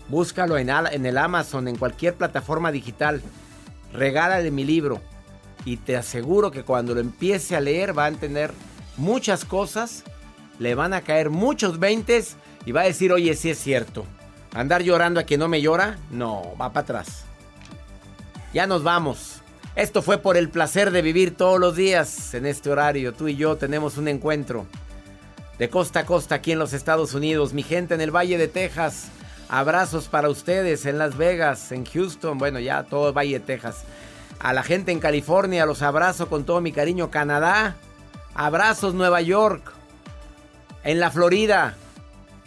Búscalo 0.10 0.58
en, 0.58 0.70
en 0.70 1.06
el 1.06 1.18
Amazon, 1.18 1.68
en 1.68 1.78
cualquier 1.78 2.16
plataforma 2.16 2.72
digital. 2.72 3.22
Regálale 3.94 4.52
mi 4.52 4.66
libro. 4.66 5.02
Y 5.66 5.78
te 5.78 5.96
aseguro 5.96 6.52
que 6.52 6.64
cuando 6.64 6.94
lo 6.94 7.00
empiece 7.00 7.56
a 7.56 7.62
leer 7.62 7.98
va 7.98 8.06
a 8.06 8.10
entender 8.10 8.52
muchas 8.98 9.46
cosas. 9.46 10.04
Le 10.64 10.76
van 10.76 10.94
a 10.94 11.02
caer 11.02 11.30
muchos 11.30 11.78
veintes 11.78 12.38
y 12.66 12.72
va 12.72 12.84
a 12.84 12.86
decir, 12.86 13.12
oye, 13.12 13.36
sí 13.36 13.50
es 13.50 13.58
cierto. 13.58 14.06
Andar 14.54 14.82
llorando 14.82 15.20
a 15.20 15.24
quien 15.24 15.42
no 15.42 15.50
me 15.50 15.62
llora, 15.62 15.98
no, 16.10 16.56
va 16.56 16.72
para 16.72 16.84
atrás. 16.84 17.26
Ya 18.54 18.66
nos 18.66 18.82
vamos. 18.82 19.42
Esto 19.76 20.02
fue 20.02 20.20
por 20.20 20.38
el 20.38 20.48
placer 20.48 20.92
de 20.92 21.02
vivir 21.02 21.36
todos 21.36 21.60
los 21.60 21.76
días 21.76 22.34
en 22.34 22.46
este 22.46 22.70
horario. 22.70 23.14
Tú 23.14 23.28
y 23.28 23.36
yo 23.36 23.58
tenemos 23.58 23.98
un 23.98 24.08
encuentro 24.08 24.66
de 25.60 25.70
costa 25.70 26.00
a 26.00 26.06
costa 26.06 26.36
aquí 26.36 26.54
en 26.54 26.60
los 26.60 26.72
Estados 26.72 27.14
Unidos. 27.14 27.52
Mi 27.52 27.64
gente 27.64 27.94
en 27.94 28.00
el 28.00 28.16
Valle 28.16 28.38
de 28.38 28.48
Texas. 28.48 29.10
Abrazos 29.50 30.08
para 30.08 30.30
ustedes 30.30 30.86
en 30.86 30.98
Las 30.98 31.18
Vegas, 31.18 31.74
en 31.74 31.84
Houston, 31.84 32.38
bueno, 32.38 32.62
ya 32.62 32.84
todo 32.84 33.12
Valle 33.12 33.40
de 33.40 33.46
Texas. 33.46 33.84
A 34.40 34.54
la 34.54 34.64
gente 34.64 34.94
en 34.94 35.02
California 35.02 35.66
los 35.66 35.82
abrazo 35.82 36.30
con 36.30 36.46
todo 36.46 36.62
mi 36.62 36.72
cariño. 36.72 37.12
Canadá, 37.12 37.76
abrazos 38.34 38.94
Nueva 38.94 39.20
York. 39.20 39.83
En 40.84 41.00
la 41.00 41.12
Florida, 41.12 41.76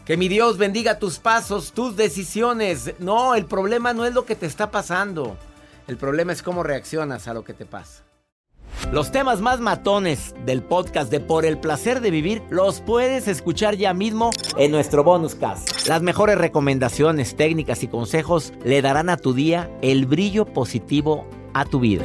que 0.04 0.16
mi 0.16 0.28
Dios 0.28 0.58
bendiga 0.58 0.98
tus 0.98 1.18
pasos, 1.18 1.72
tus 1.72 1.96
decisiones. 1.96 2.94
No, 2.98 3.34
el 3.34 3.46
problema 3.46 3.94
no 3.94 4.04
es 4.04 4.12
lo 4.12 4.26
que 4.26 4.36
te 4.36 4.46
está 4.46 4.70
pasando. 4.70 5.36
El 5.86 5.96
problema 5.96 6.32
es 6.32 6.42
cómo 6.42 6.62
reaccionas 6.62 7.28
a 7.28 7.34
lo 7.34 7.44
que 7.44 7.54
te 7.54 7.64
pasa. 7.64 8.02
Los 8.92 9.10
temas 9.10 9.40
más 9.40 9.58
matones 9.58 10.34
del 10.44 10.62
podcast 10.62 11.10
de 11.10 11.18
Por 11.18 11.46
el 11.46 11.58
placer 11.58 12.00
de 12.00 12.10
vivir 12.10 12.42
los 12.50 12.80
puedes 12.80 13.26
escuchar 13.26 13.76
ya 13.76 13.94
mismo 13.94 14.30
en 14.58 14.70
nuestro 14.70 15.02
bonus 15.02 15.34
cast. 15.34 15.88
Las 15.88 16.02
mejores 16.02 16.36
recomendaciones, 16.36 17.36
técnicas 17.36 17.82
y 17.82 17.88
consejos 17.88 18.52
le 18.64 18.82
darán 18.82 19.08
a 19.08 19.16
tu 19.16 19.32
día 19.32 19.70
el 19.82 20.06
brillo 20.06 20.44
positivo 20.44 21.26
a 21.54 21.64
tu 21.64 21.80
vida. 21.80 22.04